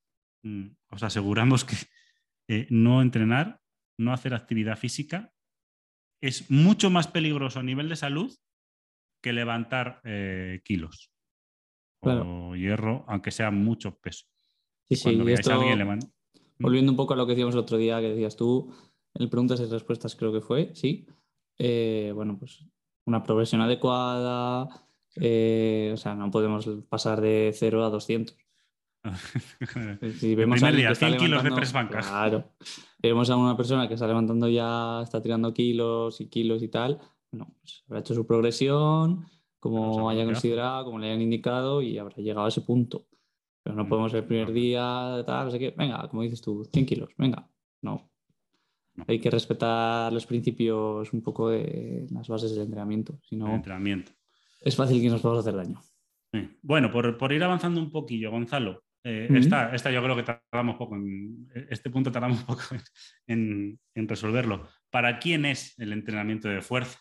mm, 0.42 0.66
os 0.90 1.02
aseguramos 1.02 1.64
que 1.64 1.76
eh, 2.48 2.66
no 2.68 3.00
entrenar, 3.00 3.62
no 3.98 4.12
hacer 4.12 4.34
actividad 4.34 4.76
física 4.76 5.32
es 6.20 6.50
mucho 6.50 6.90
más 6.90 7.08
peligroso 7.08 7.60
a 7.60 7.64
nivel 7.64 7.88
de 7.88 7.96
salud 7.96 8.32
que 9.22 9.32
levantar 9.32 10.02
eh, 10.04 10.60
kilos 10.64 11.12
o 12.00 12.54
hierro, 12.56 13.04
aunque 13.08 13.30
sea 13.30 13.50
mucho 13.50 13.96
peso. 13.98 14.26
Sí, 14.88 14.96
sí, 14.96 15.16
¿Mm? 15.16 15.98
Volviendo 16.62 16.92
un 16.92 16.96
poco 16.96 17.14
a 17.14 17.16
lo 17.16 17.26
que 17.26 17.32
decíamos 17.32 17.54
el 17.54 17.60
otro 17.60 17.76
día, 17.76 18.00
que 18.00 18.10
decías 18.10 18.36
tú, 18.36 18.72
en 19.14 19.28
preguntas 19.28 19.60
y 19.60 19.66
respuestas 19.66 20.16
creo 20.16 20.32
que 20.32 20.40
fue, 20.40 20.70
sí. 20.74 21.06
Eh, 21.58 22.12
bueno, 22.14 22.38
pues 22.38 22.64
una 23.04 23.22
progresión 23.22 23.60
adecuada, 23.60 24.68
eh, 25.16 25.90
o 25.92 25.96
sea, 25.96 26.14
no 26.14 26.30
podemos 26.30 26.68
pasar 26.88 27.20
de 27.20 27.52
0 27.54 27.84
a 27.84 27.90
200. 27.90 28.36
si 30.18 30.34
vemos 30.34 30.62
el 30.62 30.68
primer 30.68 30.76
día, 30.76 30.94
100 30.94 31.16
kilos 31.18 31.42
de 31.42 31.50
press 31.52 31.72
banca. 31.72 32.00
Claro. 32.00 32.52
Vemos 32.98 33.28
a 33.30 33.36
una 33.36 33.56
persona 33.56 33.88
que 33.88 33.94
está 33.94 34.06
levantando 34.06 34.48
ya, 34.48 35.02
está 35.02 35.20
tirando 35.20 35.52
kilos 35.52 36.20
y 36.20 36.28
kilos 36.28 36.62
y 36.62 36.68
tal. 36.68 37.00
Bueno, 37.30 37.54
pues 37.60 37.82
habrá 37.88 38.00
hecho 38.00 38.14
su 38.14 38.26
progresión, 38.26 39.26
como 39.58 40.08
haya 40.08 40.24
considerado, 40.24 40.84
como 40.84 40.98
le 40.98 41.08
hayan 41.08 41.22
indicado 41.22 41.82
y 41.82 41.98
habrá 41.98 42.16
llegado 42.16 42.46
a 42.46 42.48
ese 42.48 42.60
punto. 42.60 43.06
Pero 43.62 43.76
no 43.76 43.88
podemos 43.88 44.12
el 44.14 44.24
primer 44.24 44.52
día, 44.52 45.22
tal, 45.26 45.46
no 45.46 45.50
sé 45.50 45.58
qué. 45.58 45.74
Venga, 45.76 46.08
como 46.08 46.22
dices 46.22 46.40
tú, 46.40 46.64
100 46.72 46.86
kilos, 46.86 47.10
venga. 47.16 47.48
No. 47.80 48.10
Hay 49.06 49.18
que 49.20 49.30
respetar 49.30 50.12
los 50.12 50.26
principios 50.26 51.12
un 51.12 51.22
poco 51.22 51.50
de 51.50 52.06
las 52.10 52.28
bases 52.28 52.50
del 52.52 52.64
entrenamiento. 52.64 53.18
Si 53.22 53.36
no, 53.36 53.54
entrenamiento. 53.54 54.12
Es 54.60 54.76
fácil 54.76 55.00
que 55.00 55.08
nos 55.08 55.20
podamos 55.20 55.46
hacer 55.46 55.56
daño. 55.56 55.80
Bueno, 56.62 56.90
por, 56.90 57.18
por, 57.18 57.32
ir 57.32 57.44
avanzando 57.44 57.80
un 57.80 57.90
poquillo, 57.90 58.30
Gonzalo, 58.30 58.82
eh, 59.04 59.28
esta, 59.32 59.90
yo 59.90 60.02
creo 60.02 60.14
que 60.14 60.22
tardamos 60.22 60.76
poco 60.76 60.94
en, 60.94 61.48
este 61.70 61.90
punto 61.90 62.12
tardamos 62.12 62.42
poco 62.44 62.62
en, 63.26 63.78
resolverlo. 63.94 64.68
¿Para 64.90 65.18
quién 65.18 65.44
es 65.44 65.78
el 65.78 65.92
entrenamiento 65.92 66.48
de 66.48 66.62
fuerza? 66.62 67.00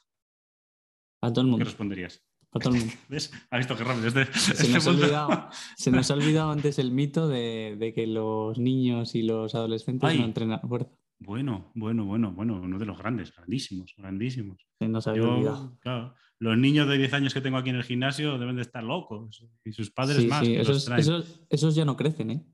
A 1.22 1.30
todo 1.30 1.42
el 1.42 1.48
mundo. 1.48 1.60
¿Qué 1.60 1.66
responderías? 1.66 2.26
Mundo. 2.54 2.94
¿Ves? 3.10 3.32
¿Has 3.50 3.60
visto 3.60 3.78
qué 3.78 3.84
rápido? 3.84 4.08
Este, 4.08 4.26
se, 4.34 4.52
este 4.54 4.68
nos 4.70 4.84
se, 4.84 5.92
nos 5.92 6.12
ha 6.12 6.14
olvidado 6.16 6.52
antes 6.52 6.80
el 6.80 6.92
mito 6.92 7.28
de, 7.28 7.94
que 7.96 8.08
los 8.08 8.58
niños 8.60 9.16
y 9.16 9.24
los 9.24 9.56
adolescentes 9.56 10.18
no 10.18 10.26
entrenan 10.26 10.62
fuerza. 10.62 10.92
Bueno, 11.20 11.72
bueno, 11.76 12.06
bueno, 12.06 12.32
bueno, 12.32 12.60
uno 12.62 12.80
de 12.80 12.86
los 12.86 12.98
grandes, 12.98 13.34
grandísimos, 13.36 13.94
grandísimos. 13.96 14.66
Se 14.80 14.88
nos 14.88 15.08
había 15.08 15.24
olvidado. 15.24 15.78
Claro, 15.80 16.16
los 16.42 16.58
niños 16.58 16.88
de 16.88 16.98
10 16.98 17.14
años 17.14 17.34
que 17.36 17.42
tengo 17.42 17.58
aquí 17.58 17.70
en 17.70 17.76
el 17.76 17.84
gimnasio 17.84 18.40
deben 18.40 18.56
de 18.56 18.64
estar 18.64 18.84
locos. 18.84 19.46
Y 19.64 19.74
sus 19.74 19.92
padres 19.92 20.26
más. 20.26 20.44
Sí. 20.44 20.56
Esos, 20.56 21.76
ya 21.76 21.86
no 21.86 21.96
crecen, 21.96 22.32
¿eh? 22.32 22.46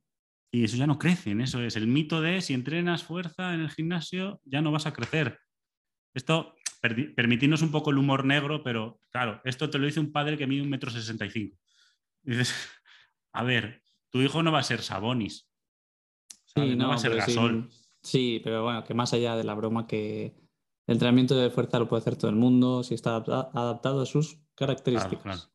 Y 0.52 0.66
esos 0.66 0.78
ya 0.78 0.88
no 0.88 1.00
crecen, 1.00 1.40
eso 1.40 1.62
es. 1.62 1.78
El 1.78 1.88
mito 1.88 2.20
de 2.20 2.42
si 2.42 2.54
entrenas 2.54 3.04
fuerza 3.04 3.54
en 3.54 3.62
el 3.62 3.70
gimnasio, 3.70 4.42
ya 4.44 4.62
no 4.62 4.74
vas 4.74 4.88
a 4.88 4.92
crecer. 4.92 5.40
Esto, 6.14 6.57
permitirnos 6.82 7.62
un 7.62 7.72
poco 7.72 7.92
el 7.92 7.98
humor 7.98 8.26
negro, 8.26 8.64
pero 8.64 9.00
claro, 9.10 9.42
esto 9.44 9.70
te 9.70 9.78
lo 9.78 9.86
dice 9.86 10.00
un 10.00 10.12
padre 10.12 10.38
que 10.38 10.48
mide 10.48 10.62
un 10.62 10.70
metro 10.70 10.92
sesenta 10.92 11.26
y 11.26 11.32
cinco. 11.32 11.58
Dices, 12.22 12.54
a 13.34 13.44
ver, 13.44 13.82
tu 14.10 14.22
hijo 14.22 14.44
no 14.44 14.52
va 14.52 14.60
a 14.60 14.64
ser 14.64 14.82
Sabonis. 14.82 15.50
no, 16.56 16.90
va 16.90 16.96
a 16.96 17.00
ser 17.00 17.16
Gasol. 17.16 17.70
Sí, 18.02 18.40
pero 18.44 18.64
bueno, 18.64 18.84
que 18.84 18.94
más 18.94 19.14
allá 19.14 19.36
de 19.36 19.44
la 19.44 19.54
broma 19.54 19.86
que 19.88 20.34
el 20.88 20.94
entrenamiento 20.94 21.36
de 21.36 21.50
fuerza 21.50 21.80
lo 21.80 21.88
puede 21.88 22.02
hacer 22.02 22.16
todo 22.16 22.32
el 22.32 22.38
mundo 22.38 22.84
si 22.84 22.94
está 22.94 23.18
adaptado 23.18 24.02
a 24.02 24.06
sus 24.06 24.40
características. 24.56 25.52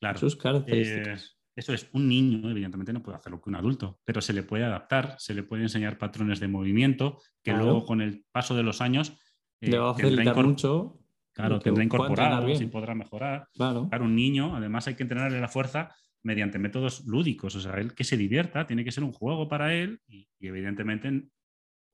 Claro, 0.00 0.18
Sus 0.18 0.36
características. 0.36 1.36
eso 1.56 1.74
es, 1.74 1.88
un 1.92 2.08
niño 2.08 2.48
evidentemente 2.48 2.92
no 2.92 3.02
puede 3.02 3.18
hacerlo 3.18 3.40
que 3.40 3.50
un 3.50 3.56
adulto, 3.56 3.98
pero 4.04 4.20
se 4.20 4.32
le 4.32 4.44
puede 4.44 4.64
adaptar, 4.64 5.16
se 5.18 5.34
le 5.34 5.42
puede 5.42 5.62
enseñar 5.64 5.98
patrones 5.98 6.38
de 6.38 6.46
movimiento 6.46 7.20
que 7.42 7.52
luego 7.52 7.84
con 7.84 8.00
el 8.00 8.24
paso 8.30 8.54
de 8.54 8.62
los 8.62 8.80
años 8.80 9.18
eh, 9.60 9.70
le 9.70 9.78
va 9.78 9.90
a 9.90 9.94
facilitar 9.94 10.44
mucho. 10.44 10.94
Claro, 11.32 11.60
tendrá 11.60 11.84
incorporado 11.84 12.48
y 12.50 12.66
podrá 12.66 12.94
mejorar. 12.94 13.48
Claro. 13.54 13.88
un 14.00 14.16
niño, 14.16 14.56
además 14.56 14.88
hay 14.88 14.94
que 14.94 15.04
entrenarle 15.04 15.40
la 15.40 15.48
fuerza 15.48 15.94
mediante 16.24 16.58
métodos 16.58 17.06
lúdicos, 17.06 17.54
o 17.54 17.60
sea, 17.60 17.74
él 17.74 17.94
que 17.94 18.02
se 18.02 18.16
divierta, 18.16 18.66
tiene 18.66 18.84
que 18.84 18.90
ser 18.90 19.04
un 19.04 19.12
juego 19.12 19.48
para 19.48 19.72
él 19.72 20.00
y, 20.08 20.28
y 20.40 20.48
evidentemente 20.48 21.28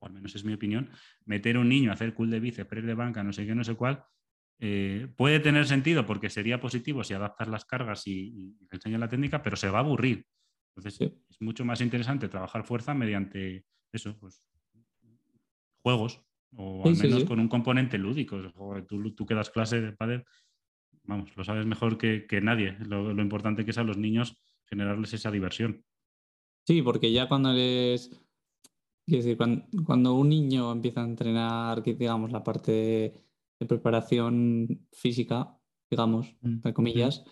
al 0.00 0.12
menos 0.12 0.34
es 0.34 0.44
mi 0.44 0.54
opinión, 0.54 0.90
meter 1.24 1.56
a 1.56 1.60
un 1.60 1.68
niño 1.68 1.90
a 1.90 1.94
hacer 1.94 2.14
cool 2.14 2.30
de 2.30 2.40
bíceps, 2.40 2.68
press 2.68 2.84
de 2.84 2.94
banca, 2.94 3.22
no 3.22 3.32
sé 3.32 3.46
qué, 3.46 3.54
no 3.54 3.64
sé 3.64 3.74
cuál, 3.74 4.04
eh, 4.60 5.08
puede 5.16 5.40
tener 5.40 5.66
sentido 5.66 6.06
porque 6.06 6.30
sería 6.30 6.60
positivo 6.60 7.02
si 7.04 7.14
adaptas 7.14 7.48
las 7.48 7.64
cargas 7.64 8.06
y, 8.06 8.12
y 8.12 8.56
enseñas 8.70 9.00
la 9.00 9.08
técnica, 9.08 9.42
pero 9.42 9.56
se 9.56 9.68
va 9.68 9.78
a 9.78 9.82
aburrir. 9.82 10.26
Entonces 10.76 11.12
es 11.28 11.40
mucho 11.40 11.64
más 11.64 11.80
interesante 11.80 12.28
trabajar 12.28 12.64
fuerza 12.64 12.94
mediante 12.94 13.64
eso, 13.92 14.16
pues 14.18 14.44
juegos 15.82 16.24
o 16.56 16.86
al 16.86 16.96
menos 16.96 17.24
con 17.24 17.40
un 17.40 17.48
componente 17.48 17.98
lúdico. 17.98 18.40
Tú, 18.88 19.14
tú 19.14 19.26
que 19.26 19.34
das 19.34 19.50
clase 19.50 19.80
de 19.80 19.92
padre, 19.92 20.24
vamos, 21.04 21.36
lo 21.36 21.44
sabes 21.44 21.66
mejor 21.66 21.98
que, 21.98 22.26
nadie. 22.42 22.76
Lo, 22.86 23.12
lo, 23.12 23.22
importante 23.22 23.64
que 23.64 23.70
es 23.70 23.78
a 23.78 23.84
los 23.84 23.96
niños 23.96 24.36
generarles 24.66 25.12
esa 25.12 25.30
diversión. 25.30 25.84
Sí, 26.66 26.82
porque 26.82 27.12
ya 27.12 27.28
cuando 27.28 27.52
les 27.52 28.10
decir, 29.06 29.36
cuando, 29.36 30.14
un 30.14 30.28
niño 30.28 30.72
empieza 30.72 31.02
a 31.02 31.04
entrenar, 31.04 31.82
digamos, 31.82 32.32
la 32.32 32.42
parte 32.42 32.72
de, 32.72 33.66
preparación 33.66 34.86
física, 34.92 35.58
digamos, 35.90 36.36
mm, 36.42 36.48
entre 36.48 36.74
comillas, 36.74 37.24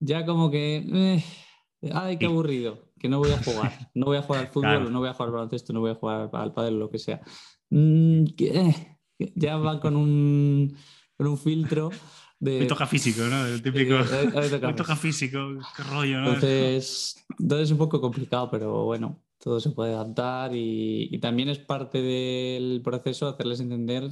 ya 0.00 0.24
como 0.24 0.50
que, 0.50 0.76
eh, 0.76 1.24
ay, 1.92 2.16
qué 2.16 2.26
aburrido, 2.26 2.90
que 2.98 3.08
no 3.08 3.18
voy 3.18 3.30
a 3.32 3.42
jugar, 3.42 3.72
no 3.94 4.06
voy 4.06 4.16
a 4.16 4.22
jugar 4.22 4.42
al 4.42 4.48
fútbol, 4.48 4.90
no 4.90 5.00
voy 5.00 5.08
a 5.08 5.14
jugar 5.14 5.28
al 5.28 5.34
baloncesto, 5.34 5.72
no 5.72 5.80
voy 5.80 5.90
a 5.90 5.94
jugar 5.94 6.30
al 6.32 6.54
padre, 6.54 6.70
lo 6.70 6.90
que 6.90 6.98
sea. 6.98 7.20
Mm, 7.74 8.26
eh, 8.38 8.98
ya 9.34 9.56
va 9.56 9.80
con 9.80 9.96
un, 9.96 10.76
con 11.16 11.26
un 11.26 11.36
filtro. 11.36 11.90
De... 12.38 12.60
Me 12.60 12.66
toca 12.66 12.86
físico, 12.86 13.22
¿no? 13.22 13.46
El 13.46 13.62
típico. 13.62 13.96
Me 14.64 14.74
toca 14.74 14.94
físico, 14.94 15.38
qué 15.76 15.82
rollo, 15.82 16.20
¿no? 16.20 16.34
Entonces, 16.34 17.26
entonces 17.36 17.66
es 17.66 17.72
un 17.72 17.78
poco 17.78 18.00
complicado, 18.00 18.48
pero 18.48 18.84
bueno, 18.84 19.24
todo 19.38 19.58
se 19.58 19.70
puede 19.70 19.92
adaptar 19.92 20.52
y, 20.54 21.18
también 21.18 21.48
es 21.48 21.58
parte 21.58 22.00
del 22.00 22.80
proceso 22.84 23.26
hacerles 23.26 23.58
entender 23.58 24.08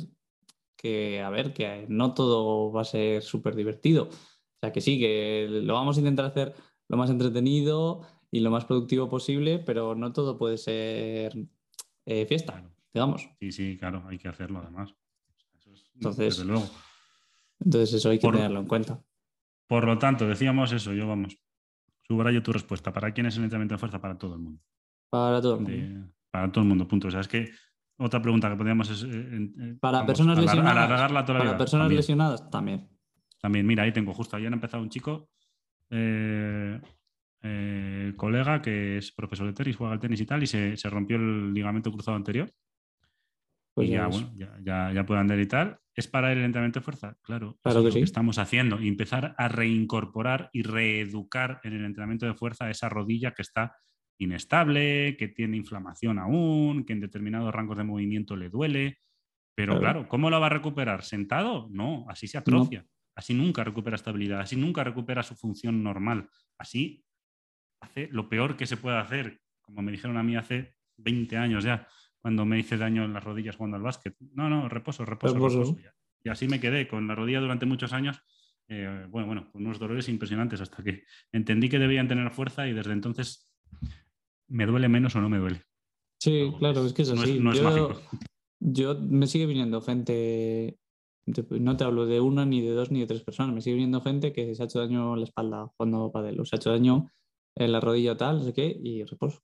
que, 0.77 1.21
a 1.21 1.31
ver, 1.31 1.53
que 1.53 1.87
no 1.89 2.15
todo 2.15 2.73
va 2.73 2.81
a 2.81 2.85
ser 2.85 3.23
súper 3.23 3.55
divertido. 3.55 4.09
O 4.09 4.59
sea, 4.61 4.73
que 4.73 4.81
sí, 4.81 4.99
que 4.99 5.47
lo 5.49 5.75
vamos 5.75 5.97
a 5.97 6.01
intentar 6.01 6.25
hacer 6.25 6.53
lo 6.89 6.97
más 6.97 7.11
entretenido 7.11 8.01
y 8.33 8.41
lo 8.41 8.51
más 8.51 8.65
productivo 8.65 9.09
posible, 9.09 9.61
pero 9.61 9.95
no 9.95 10.13
todo 10.13 10.37
puede 10.37 10.59
ser 10.59 11.37
eh, 12.07 12.27
fiesta, 12.27 12.65
digamos. 12.93 13.29
Sí, 13.41 13.53
sí, 13.53 13.77
claro, 13.79 14.05
hay 14.09 14.19
que 14.19 14.29
hacerlo 14.29 14.61
además. 14.61 14.95
entonces, 15.95 16.39
entonces 17.61 17.95
eso 17.95 18.11
hay 18.11 18.19
que 18.19 18.29
tenerlo 18.29 18.61
en 18.61 18.67
cuenta. 18.67 19.03
Por 19.67 19.87
lo 19.87 19.99
tanto, 19.99 20.27
decíamos 20.27 20.73
eso, 20.73 20.93
yo 20.93 21.07
vamos, 21.07 21.39
subrayo 22.03 22.43
tu 22.43 22.53
respuesta. 22.53 22.93
¿Para 22.93 23.13
quién 23.13 23.27
es 23.27 23.37
el 23.37 23.45
entrenamiento 23.45 23.75
de 23.75 23.79
fuerza? 23.79 24.01
Para 24.01 24.19
todo 24.19 24.35
el 24.35 24.41
mundo. 24.41 24.61
Para 25.09 25.41
todo 25.41 25.55
el 25.57 25.61
mundo. 25.61 26.13
para 26.31 26.51
todo 26.51 26.63
el 26.63 26.69
mundo, 26.69 26.89
punto. 26.89 27.09
O 27.09 27.11
sea, 27.11 27.21
es 27.21 27.29
que 27.29 27.51
otra 27.99 28.21
pregunta 28.21 28.51
que 28.51 28.57
podríamos 28.57 28.91
es. 28.91 29.05
Eh, 29.05 29.77
para 29.81 30.05
personas 30.05 30.39
lesionadas. 30.39 31.13
para 31.25 31.57
personas 31.57 31.93
lesionadas 31.93 32.51
también. 32.51 32.89
También, 33.41 33.67
mira, 33.67 33.83
ahí 33.83 33.93
tengo 33.93 34.15
justo. 34.15 34.37
Ayer 34.37 34.51
ha 34.51 34.55
empezado 34.55 34.83
un 34.83 34.89
chico, 34.89 35.29
eh, 35.91 36.81
eh, 37.43 38.13
colega, 38.17 38.63
que 38.63 38.99
es 38.99 39.13
profesor 39.13 39.47
de 39.47 39.53
tenis, 39.53 39.77
juega 39.77 39.93
al 39.93 40.01
tenis 40.01 40.21
y 40.21 40.27
tal, 40.27 40.43
y 40.43 40.47
se, 40.47 40.77
rompió 40.85 41.17
el 41.17 41.53
ligamento 41.53 41.91
cruzado 41.91 42.17
anterior. 42.17 42.53
Pues 43.75 43.89
y 43.89 43.93
ya, 43.93 44.07
bueno, 44.07 44.33
ya, 44.37 44.93
ya, 44.93 45.07
puede 45.07 45.21
andar 45.21 45.41
y 45.41 45.47
tal. 45.47 45.79
¿Es 45.95 46.07
para 46.07 46.33
el 46.33 46.39
entrenamiento 46.39 46.81
de 46.81 46.85
fuerza? 46.85 47.17
Claro, 47.23 47.59
claro 47.63 47.81
que, 47.81 47.87
lo 47.87 47.93
sí. 47.93 47.99
que 47.99 48.05
estamos 48.05 48.39
haciendo. 48.39 48.81
Y 48.81 48.89
empezar 48.89 49.35
a 49.37 49.49
reincorporar 49.49 50.51
y 50.53 50.63
reeducar 50.63 51.61
en 51.65 51.75
el 51.75 51.85
entrenamiento 51.85 52.27
de 52.27 52.35
fuerza 52.35 52.71
esa 52.71 52.89
rodilla 52.89 53.33
que 53.33 53.43
está 53.43 53.77
inestable, 54.19 55.17
que 55.17 55.29
tiene 55.29 55.57
inflamación 55.57 56.19
aún, 56.19 56.85
que 56.85 56.93
en 56.93 57.01
determinados 57.01 57.53
rangos 57.53 57.77
de 57.77 57.85
movimiento 57.85 58.37
le 58.37 58.49
duele. 58.49 58.99
Pero 59.55 59.79
claro, 59.79 60.09
¿cómo 60.09 60.31
lo 60.31 60.41
va 60.41 60.47
a 60.47 60.51
recuperar? 60.51 61.03
¿Sentado? 61.03 61.69
No, 61.71 62.07
así 62.09 62.27
se 62.27 62.39
atrofia. 62.39 62.87
Así 63.15 63.35
nunca 63.35 63.63
recupera 63.63 63.97
estabilidad, 63.97 64.41
así 64.41 64.57
nunca 64.57 64.83
recupera 64.85 65.23
su 65.23 65.35
función 65.35 65.83
normal. 65.83 66.29
Así 66.59 67.05
hace 67.81 68.09
lo 68.11 68.29
peor 68.29 68.57
que 68.57 68.67
se 68.67 68.79
puede 68.79 68.97
hacer, 68.97 69.41
como 69.61 69.83
me 69.83 69.93
dijeron 69.93 70.17
a 70.17 70.23
mí 70.23 70.37
hace 70.37 70.75
20 70.97 71.37
años 71.37 71.65
ya, 71.65 71.87
cuando 72.23 72.47
me 72.47 72.59
hice 72.59 72.79
daño 72.79 73.05
en 73.05 73.13
las 73.13 73.25
rodillas 73.25 73.57
jugando 73.57 73.77
al 73.77 73.83
básquet. 73.83 74.17
No, 74.33 74.49
no, 74.49 74.69
reposo, 74.69 75.05
reposo, 75.05 75.35
reposo. 75.35 75.77
Y 76.25 76.29
así 76.29 76.47
me 76.47 76.61
quedé 76.61 76.87
con 76.87 77.07
la 77.09 77.17
rodilla 77.17 77.41
durante 77.41 77.67
muchos 77.67 77.93
años. 77.93 78.23
Eh, 78.69 79.07
bueno, 79.11 79.27
bueno, 79.27 79.51
con 79.51 79.67
unos 79.67 79.81
dolores 79.81 80.09
impresionantes 80.09 80.61
hasta 80.61 80.83
que 80.83 81.03
entendí 81.33 81.69
que 81.69 81.81
debían 81.81 82.07
tener 82.07 82.31
fuerza 82.31 82.69
y 82.69 82.73
desde 82.73 82.93
entonces 82.93 83.53
me 84.49 84.67
duele 84.67 84.89
menos 84.89 85.17
o 85.17 85.21
no 85.21 85.29
me 85.29 85.39
duele. 85.39 85.63
Sí, 86.21 86.53
claro, 86.61 86.87
es 86.87 86.93
que 86.93 87.03
es 87.03 87.11
así. 87.11 87.41
No 87.41 87.53
es, 87.53 87.61
mágico. 87.61 88.01
Yo 88.61 88.97
me 88.97 89.27
sigue 89.27 89.47
viniendo 89.47 89.81
gente, 89.81 90.79
no 91.27 91.77
te 91.77 91.83
hablo 91.83 92.07
de 92.07 92.21
una, 92.21 92.47
ni 92.47 92.61
de 92.61 92.71
dos, 92.71 92.93
ni 92.93 93.01
de 93.01 93.07
tres 93.07 93.25
personas, 93.25 93.53
me 93.53 93.61
sigue 93.61 93.75
viniendo 93.75 94.01
gente 94.01 94.33
que 94.33 94.55
se 94.55 94.63
ha 94.63 94.67
hecho 94.67 94.79
daño 94.79 95.15
en 95.15 95.21
la 95.21 95.25
espalda 95.25 95.73
cuando 95.77 96.13
padel, 96.13 96.39
o 96.39 96.45
se 96.45 96.55
ha 96.55 96.59
hecho 96.59 96.71
daño 96.71 97.11
en 97.57 97.73
la 97.73 97.81
rodilla 97.81 98.17
tal, 98.17 98.39
no 98.39 98.45
sé 98.45 98.53
qué, 98.53 98.79
y 98.81 99.03
reposo. 99.03 99.41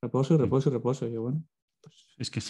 Reposo 0.00 0.34
y 0.34 0.36
reposo 0.38 0.70
y 0.70 0.72
reposo. 0.72 1.06
Y 1.06 1.12
yo, 1.12 1.22
bueno. 1.22 1.44
Pues... 1.82 2.14
Es 2.18 2.30
que 2.30 2.40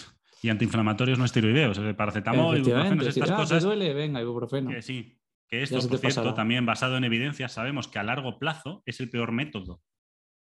y 0.41 0.49
antiinflamatorios 0.49 1.17
no 1.17 1.25
esteroideos, 1.25 1.79
paracetamol, 1.95 2.57
ibuprofeno, 2.57 3.03
estas 3.03 3.31
ah, 3.31 3.35
cosas. 3.37 3.63
duele? 3.63 3.93
Venga, 3.93 4.21
ibuprofeno. 4.21 4.69
Que 4.69 4.81
sí, 4.81 5.17
que 5.47 5.63
esto, 5.63 5.79
por 5.87 5.99
cierto, 5.99 6.33
también 6.33 6.65
basado 6.65 6.97
en 6.97 7.05
evidencia, 7.05 7.47
sabemos 7.47 7.87
que 7.87 7.99
a 7.99 8.03
largo 8.03 8.39
plazo 8.39 8.83
es 8.85 8.99
el 8.99 9.09
peor 9.09 9.31
método 9.31 9.81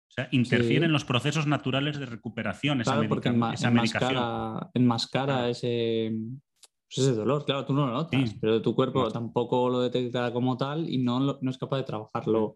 o 0.09 0.13
sea, 0.13 0.29
interfiere 0.31 0.87
en 0.87 0.93
los 0.93 1.05
procesos 1.05 1.47
naturales 1.47 1.99
de 1.99 2.07
recuperación 2.07 2.81
esa, 2.81 2.93
claro, 2.93 3.09
porque 3.09 3.29
enmascara, 4.75 5.49
ese, 5.51 6.13
pues 6.89 6.99
ese 6.99 7.15
dolor. 7.15 7.45
Claro, 7.45 7.67
tú 7.67 7.75
no 7.75 7.87
lo 7.87 7.93
notas, 7.93 8.35
pero 8.41 8.63
tu 8.63 8.75
cuerpo 8.75 9.11
tampoco 9.11 9.69
lo 9.69 9.81
detecta 9.81 10.33
como 10.33 10.57
tal 10.57 10.89
y 10.89 10.99
no, 10.99 11.39
no 11.41 11.51
es 11.51 11.59
capaz 11.59 11.79
de 11.79 11.83
trabajarlo 11.83 12.55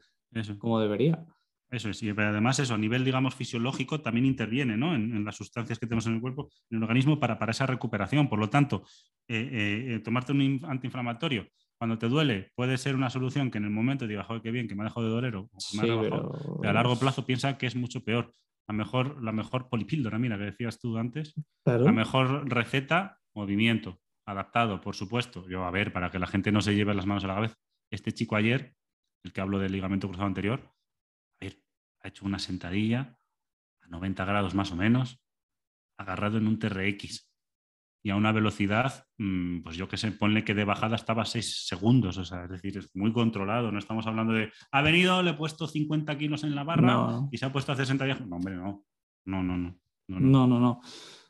como 0.59 0.81
debería. 0.81 1.23
Eso 1.71 1.89
es, 1.89 2.03
y 2.03 2.11
además 2.11 2.59
eso, 2.59 2.75
a 2.75 2.79
nivel, 2.79 3.05
digamos, 3.05 3.35
fisiológico 3.35 4.01
también 4.01 4.27
interviene 4.27 4.77
¿no? 4.77 4.95
en, 4.95 5.25
las 5.25 5.37
sustancias 5.37 5.79
que 5.79 5.87
tenemos 5.87 6.07
en 6.07 6.15
el 6.15 6.21
cuerpo, 6.21 6.51
en 6.69 6.79
el 6.79 6.83
organismo, 6.83 7.21
para, 7.21 7.39
para 7.39 7.53
esa 7.53 7.67
recuperación. 7.67 8.29
Por 8.29 8.41
lo 8.41 8.51
tanto, 8.51 8.83
eh, 9.29 9.49
eh, 9.53 9.95
eh, 9.95 9.99
tomarte 10.01 10.33
un 10.33 10.61
antiinflamatorio 10.65 11.47
cuando 11.79 11.97
te 11.97 12.09
duele 12.09 12.51
puede 12.57 12.77
ser 12.77 12.95
una 12.95 13.09
solución 13.09 13.51
que 13.51 13.59
en 13.59 13.65
el 13.65 13.71
momento 13.71 14.07
digas, 14.07 14.27
joder, 14.27 14.43
qué 14.43 14.51
bien, 14.51 14.69
que 14.69 14.75
me 14.75 14.83
ha 14.83 14.85
dejado 14.85 15.07
de 15.07 15.13
doler 15.13 15.37
o 15.37 15.49
me 15.75 15.83
ha 15.83 15.85
rebajado. 15.87 16.61
a 16.63 16.73
largo 16.73 16.99
plazo 16.99 17.25
piensa 17.25 17.57
que 17.57 17.67
es 17.67 17.77
mucho 17.77 18.05
peor. 18.05 18.33
La 18.69 18.75
mejor, 18.75 19.23
la 19.23 19.33
mejor 19.33 19.69
polipíldora, 19.69 20.19
mira, 20.19 20.37
que 20.37 20.45
decías 20.45 20.79
tú 20.79 20.99
antes. 20.99 21.35
La 21.65 21.91
mejor 21.91 22.49
receta, 22.49 23.19
movimiento, 23.35 23.99
adaptado, 24.27 24.81
por 24.81 24.95
supuesto. 24.95 25.49
Yo, 25.49 25.65
a 25.65 25.71
ver, 25.71 25.93
para 25.93 26.11
que 26.11 26.19
la 26.19 26.27
gente 26.27 26.53
no 26.53 26.61
se 26.61 26.75
lleve 26.75 26.95
las 26.95 27.07
manos 27.07 27.25
a 27.25 27.29
la 27.29 27.35
cabeza. 27.35 27.57
Este 27.91 28.13
chico 28.13 28.37
ayer, 28.37 28.75
el 29.25 29.33
que 29.33 29.41
hablo 29.41 29.59
del 29.59 29.73
ligamento 29.73 30.07
cruzado 30.07 30.27
anterior, 30.27 30.71
ha 32.03 32.09
hecho 32.09 32.25
una 32.25 32.39
sentadilla 32.39 33.17
90 33.91 34.25
grados 34.25 34.55
más 34.55 34.73
o 34.73 34.77
menos, 34.77 35.21
agarrado 35.99 36.39
en 36.39 36.47
un 36.47 36.59
TRX 36.59 37.29
y 38.03 38.11
a 38.11 38.17
una 38.17 38.33
velocidad, 38.33 39.05
mm, 39.19 39.61
pues 39.61 39.77
yo 39.77 39.87
que 39.87 39.99
sé, 39.99 40.11
ponle 40.13 40.43
que 40.43 40.55
de 40.55 40.65
bajada 40.65 40.97
estaba 40.97 41.27
6 41.27 41.67
segundos, 41.67 42.17
o 42.17 42.25
sea, 42.25 42.45
es 42.45 42.51
decir, 42.51 42.79
es 42.79 42.91
muy 42.95 43.13
controlado, 43.13 43.71
no 43.71 43.79
estamos 43.79 44.07
hablando 44.07 44.33
de, 44.33 44.51
ha 44.73 44.81
venido, 44.81 45.23
le 45.23 45.33
he 45.33 45.35
puesto 45.35 45.67
50 45.67 46.17
kilos 46.17 46.45
en 46.45 46.55
la 46.55 46.65
barra 46.65 47.29
y 47.31 47.37
se 47.37 47.45
ha 47.45 47.53
puesto 47.53 47.73
a 47.73 47.77
60 47.77 48.05
días. 48.07 48.21
No, 48.27 48.37
hombre, 48.37 48.57
no, 48.57 48.87
no, 49.27 49.43
no, 49.43 49.59
no. 49.59 49.77
No, 50.09 50.47
no, 50.47 50.59
no. 50.59 50.81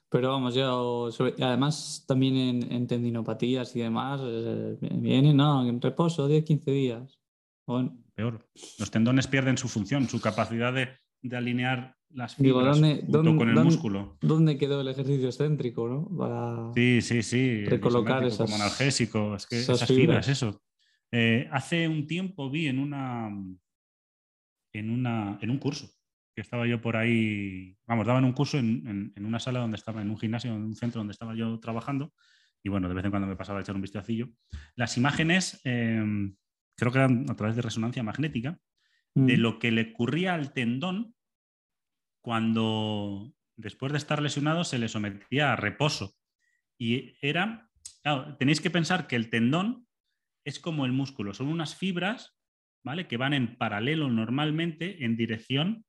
Pero 0.08 0.30
vamos, 0.30 0.54
yo, 0.54 1.10
además 1.40 2.04
también 2.06 2.62
en, 2.72 2.86
tendinopatías 2.86 3.76
y 3.76 3.80
demás, 3.80 4.20
eh, 4.24 4.78
viene, 4.80 5.34
no, 5.34 5.68
en 5.68 5.80
reposo 5.80 6.28
10-15 6.28 6.64
días. 6.64 7.20
Bueno. 7.66 7.96
Peor. 8.20 8.46
Los 8.78 8.90
tendones 8.90 9.26
pierden 9.26 9.56
su 9.56 9.66
función, 9.66 10.06
su 10.06 10.20
capacidad 10.20 10.74
de, 10.74 10.90
de 11.22 11.36
alinear 11.38 11.96
las 12.10 12.34
fibras 12.34 12.78
junto 12.78 13.34
con 13.34 13.48
el 13.48 13.64
músculo. 13.64 14.18
¿Dónde 14.20 14.58
quedó 14.58 14.82
el 14.82 14.88
ejercicio 14.88 15.26
excéntrico, 15.26 15.88
no? 15.88 16.72
sí, 16.74 17.00
sí, 17.00 17.22
sí. 17.22 17.64
Recolocar 17.64 18.22
esas, 18.24 18.38
como 18.44 18.56
analgésico, 18.56 19.36
es 19.36 19.46
que 19.46 19.60
esas, 19.60 19.86
fibras. 19.86 20.28
eso. 20.28 20.62
Eh, 21.10 21.48
hace 21.50 21.88
un 21.88 22.06
tiempo 22.06 22.50
vi 22.50 22.66
en 22.66 22.78
una, 22.78 23.30
en 24.74 24.90
una 24.90 25.38
en 25.40 25.50
un 25.50 25.56
curso 25.56 25.88
que 26.34 26.42
estaba 26.42 26.66
yo 26.66 26.82
por 26.82 26.98
ahí, 26.98 27.74
vamos, 27.86 28.06
daban 28.06 28.26
un 28.26 28.34
curso 28.34 28.58
en, 28.58 29.12
en, 29.16 29.24
una 29.24 29.40
sala 29.40 29.60
donde 29.60 29.78
estaba, 29.78 30.02
en 30.02 30.10
un 30.10 30.18
gimnasio, 30.18 30.52
en 30.52 30.62
un 30.62 30.76
centro 30.76 31.00
donde 31.00 31.12
estaba 31.12 31.34
yo 31.34 31.58
trabajando, 31.58 32.12
y 32.62 32.68
bueno, 32.68 32.86
de 32.86 32.94
vez 32.94 33.04
en 33.04 33.10
cuando 33.10 33.26
me 33.26 33.36
pasaba 33.36 33.60
a 33.60 33.62
echar 33.62 33.74
un 33.74 33.80
vistacillo. 33.80 34.28
Las 34.76 34.98
imágenes, 34.98 35.60
em, 35.64 36.36
creo 36.80 36.92
que 36.92 36.98
eran 36.98 37.30
a 37.30 37.36
través 37.36 37.54
de 37.56 37.62
resonancia 37.62 38.02
magnética, 38.02 38.58
de 39.14 39.36
mm. 39.36 39.40
lo 39.40 39.58
que 39.58 39.70
le 39.70 39.90
ocurría 39.92 40.34
al 40.34 40.52
tendón 40.52 41.14
cuando 42.22 43.32
después 43.56 43.92
de 43.92 43.98
estar 43.98 44.22
lesionado 44.22 44.64
se 44.64 44.78
le 44.78 44.88
sometía 44.88 45.52
a 45.52 45.56
reposo. 45.56 46.16
Y 46.78 47.14
era, 47.20 47.70
tenéis 48.38 48.60
que 48.60 48.70
pensar 48.70 49.06
que 49.06 49.16
el 49.16 49.30
tendón 49.30 49.86
es 50.44 50.58
como 50.58 50.86
el 50.86 50.92
músculo, 50.92 51.34
son 51.34 51.48
unas 51.48 51.74
fibras, 51.74 52.38
¿vale? 52.82 53.06
Que 53.06 53.18
van 53.18 53.34
en 53.34 53.56
paralelo 53.58 54.08
normalmente 54.08 55.04
en 55.04 55.16
dirección 55.16 55.84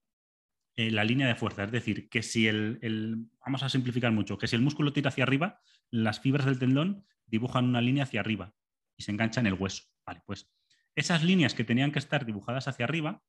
eh, 0.75 0.91
la 0.91 1.05
línea 1.05 1.27
de 1.27 1.35
fuerza. 1.35 1.63
Es 1.63 1.71
decir, 1.71 2.09
que 2.09 2.21
si 2.21 2.47
el, 2.47 3.29
vamos 3.45 3.63
a 3.63 3.69
simplificar 3.69 4.11
mucho, 4.11 4.37
que 4.37 4.47
si 4.47 4.55
el 4.55 4.61
músculo 4.61 4.91
tira 4.91 5.09
hacia 5.09 5.23
arriba, 5.23 5.61
las 5.89 6.19
fibras 6.19 6.45
del 6.45 6.59
tendón 6.59 7.05
dibujan 7.25 7.65
una 7.65 7.81
línea 7.81 8.03
hacia 8.03 8.19
arriba 8.19 8.53
y 8.97 9.03
se 9.03 9.11
enganchan 9.11 9.45
en 9.45 9.53
el 9.53 9.59
hueso. 9.59 9.83
Vale, 10.05 10.21
pues 10.25 10.51
esas 10.95 11.23
líneas 11.23 11.53
que 11.53 11.63
tenían 11.63 11.91
que 11.91 11.99
estar 11.99 12.25
dibujadas 12.25 12.67
hacia 12.67 12.85
arriba, 12.85 13.21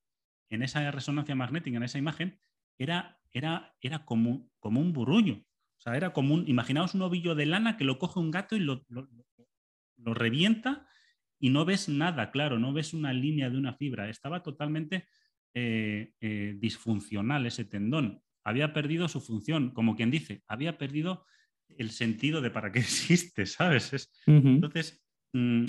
en 0.51 0.62
esa 0.62 0.90
resonancia 0.90 1.35
magnética, 1.35 1.77
en 1.77 1.83
esa 1.83 1.98
imagen, 1.98 2.38
era, 2.79 3.18
era, 3.33 3.75
era 3.81 4.05
como, 4.05 4.51
como 4.59 4.81
un 4.81 4.92
burruño. 4.92 5.44
O 5.79 5.81
sea, 5.81 5.96
era 5.96 6.12
como 6.12 6.35
un, 6.35 6.48
imaginaos 6.48 6.94
un 6.94 7.03
ovillo 7.03 7.35
de 7.35 7.46
lana 7.46 7.77
que 7.77 7.85
lo 7.85 7.98
coge 7.98 8.20
un 8.20 8.31
gato 8.31 8.55
y 8.55 8.61
lo, 8.61 8.85
lo, 8.88 9.09
revienta 10.14 10.87
y 11.38 11.51
no 11.51 11.64
ves 11.64 11.88
nada, 11.88 12.31
claro, 12.31 12.59
no 12.59 12.72
ves 12.72 12.92
una 12.92 13.12
línea 13.12 13.51
de 13.51 13.59
una 13.59 13.75
fibra. 13.75 14.09
Estaba 14.09 14.42
totalmente 14.42 15.07
eh, 15.55 16.12
eh, 16.20 16.55
disfuncional 16.59 17.46
ese 17.46 17.64
tendón. 17.64 18.22
Había 18.44 18.72
perdido 18.72 19.09
su 19.09 19.20
función, 19.20 19.70
como 19.70 19.96
quien 19.96 20.11
dice, 20.11 20.42
había 20.46 20.79
perdido 20.79 21.25
el 21.68 21.90
sentido 21.90 22.40
de 22.40 22.51
para 22.51 22.70
qué 22.72 22.79
existe, 22.81 23.46
¿sabes? 23.46 24.11
Entonces, 24.27 25.03
mm, 25.33 25.64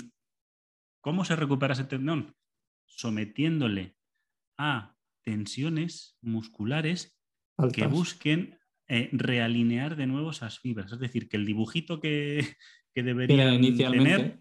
¿cómo 1.04 1.26
se 1.26 1.36
recupera 1.36 1.74
ese 1.74 1.84
tendón? 1.84 2.34
Sometiéndole 2.86 3.94
a 4.58 4.96
tensiones 5.22 6.16
musculares 6.22 7.20
que 7.74 7.86
busquen 7.86 8.58
eh, 8.88 9.10
realinear 9.12 9.96
de 9.96 10.06
nuevo 10.06 10.30
esas 10.30 10.58
fibras. 10.58 10.92
Es 10.92 10.98
decir, 10.98 11.28
que 11.28 11.36
el 11.36 11.44
dibujito 11.44 12.00
que, 12.00 12.56
que 12.94 13.02
debería 13.02 13.50
tener, 13.90 14.40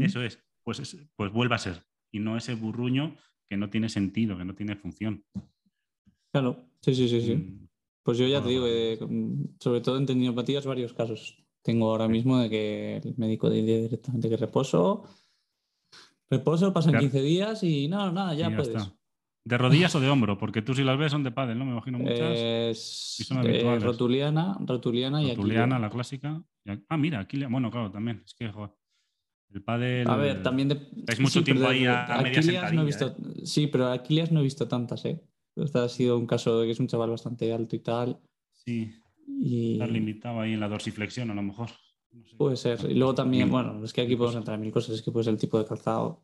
eso 0.00 0.22
es 0.22 0.44
pues, 0.64 0.96
pues 1.16 1.32
vuelva 1.32 1.56
a 1.56 1.60
ser. 1.60 1.84
Y 2.12 2.18
no 2.18 2.36
ese 2.36 2.54
burruño 2.54 3.16
que 3.48 3.56
no 3.56 3.70
tiene 3.70 3.88
sentido, 3.88 4.36
que 4.36 4.44
no 4.44 4.54
tiene 4.56 4.74
función. 4.74 5.24
Claro, 6.32 6.64
sí, 6.82 6.92
sí, 6.94 7.08
sí, 7.08 7.20
sí. 7.20 7.36
Mm. 7.36 7.68
Pues 8.02 8.18
yo 8.18 8.26
ya 8.26 8.42
te 8.42 8.48
digo, 8.48 8.66
eh, 8.66 8.98
sobre 9.60 9.80
todo 9.80 9.96
en 9.96 10.06
tendinopatías, 10.06 10.66
varios 10.66 10.92
casos. 10.92 11.44
Tengo 11.62 11.90
ahora 11.90 12.08
mismo 12.08 12.38
de 12.38 12.50
que 12.50 12.96
el 12.96 13.14
médico 13.16 13.48
dice 13.48 13.82
directamente 13.82 14.28
que 14.28 14.36
reposo, 14.36 15.04
reposo, 16.30 16.72
pasan 16.72 16.98
15 16.98 17.22
días 17.22 17.62
y 17.62 17.88
no, 17.88 18.12
nada, 18.12 18.34
ya, 18.34 18.54
puedes. 18.54 18.92
¿De 19.42 19.58
rodillas 19.58 19.94
o 19.94 20.00
de 20.00 20.08
hombro? 20.08 20.36
Porque 20.38 20.62
tú 20.62 20.74
si 20.74 20.84
las 20.84 20.98
ves 20.98 21.12
son 21.12 21.24
de 21.24 21.30
pádel, 21.30 21.58
¿no? 21.58 21.64
Me 21.64 21.72
imagino 21.72 21.98
muchas. 21.98 22.38
Es, 22.38 23.24
son 23.26 23.42
rotuliana, 23.80 24.56
rotuliana 24.60 25.22
y 25.22 25.30
Rotuliana, 25.30 25.78
la 25.78 25.90
clásica. 25.90 26.42
Ah, 26.88 26.96
mira, 26.96 27.20
Aquilia. 27.20 27.48
Bueno, 27.48 27.70
claro, 27.70 27.90
también. 27.90 28.22
Es 28.24 28.34
que, 28.34 28.50
joder, 28.50 28.70
el 29.52 29.62
pádel... 29.62 30.08
A 30.08 30.16
ver, 30.16 30.42
también... 30.42 30.68
De... 30.68 30.88
Es 31.08 31.18
mucho 31.18 31.42
tiempo 31.42 31.66
ahí 31.66 31.86
a, 31.86 32.20
media 32.22 32.70
no 32.70 32.82
he 32.82 32.84
visto... 32.84 33.08
¿eh? 33.08 33.14
Sí, 33.44 33.66
pero 33.66 33.88
Aquiles 33.88 34.30
no 34.30 34.40
he 34.40 34.44
visto 34.44 34.68
tantas, 34.68 35.04
¿eh? 35.04 35.20
Este 35.56 35.78
ha 35.78 35.88
sido 35.88 36.18
un 36.18 36.26
caso 36.26 36.60
de 36.60 36.66
que 36.66 36.72
es 36.72 36.80
un 36.80 36.86
chaval 36.86 37.10
bastante 37.10 37.52
alto 37.52 37.74
y 37.74 37.80
tal. 37.80 38.20
Sí. 38.52 38.92
Y... 39.26 39.72
Estar 39.72 39.90
limitado 39.90 40.40
ahí 40.40 40.52
en 40.52 40.60
la 40.60 40.68
dorsiflexión, 40.68 41.30
a 41.30 41.34
lo 41.34 41.42
mejor. 41.42 41.70
Puede 42.36 42.56
ser. 42.56 42.90
Y 42.90 42.94
luego 42.94 43.14
también, 43.14 43.50
bueno, 43.50 43.84
es 43.84 43.92
que 43.92 44.00
aquí 44.00 44.16
podemos 44.16 44.36
entrar 44.36 44.54
en 44.56 44.62
mil 44.62 44.72
cosas. 44.72 44.96
Es 44.96 45.02
que 45.02 45.12
pues 45.12 45.26
el 45.26 45.36
tipo 45.36 45.58
de 45.58 45.66
calzado, 45.66 46.22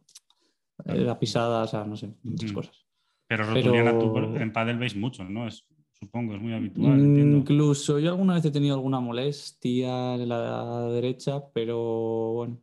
la 0.84 1.18
pisada, 1.18 1.62
o 1.62 1.66
sea, 1.66 1.84
no 1.84 1.96
sé, 1.96 2.14
muchas 2.22 2.52
cosas. 2.52 2.86
Pero 3.28 3.44
rotuliana 3.44 3.98
tú 3.98 4.16
en 4.16 4.52
pádel 4.52 4.78
veis 4.78 4.96
mucho, 4.96 5.24
¿no? 5.24 5.48
Es, 5.48 5.66
supongo, 5.92 6.34
es 6.34 6.40
muy 6.40 6.54
habitual. 6.54 6.98
Mm, 6.98 7.36
incluso 7.38 7.98
yo 7.98 8.10
alguna 8.10 8.34
vez 8.34 8.44
he 8.44 8.50
tenido 8.50 8.74
alguna 8.76 9.00
molestia 9.00 10.14
en 10.14 10.28
la 10.28 10.88
derecha, 10.88 11.42
pero 11.52 12.32
bueno. 12.32 12.60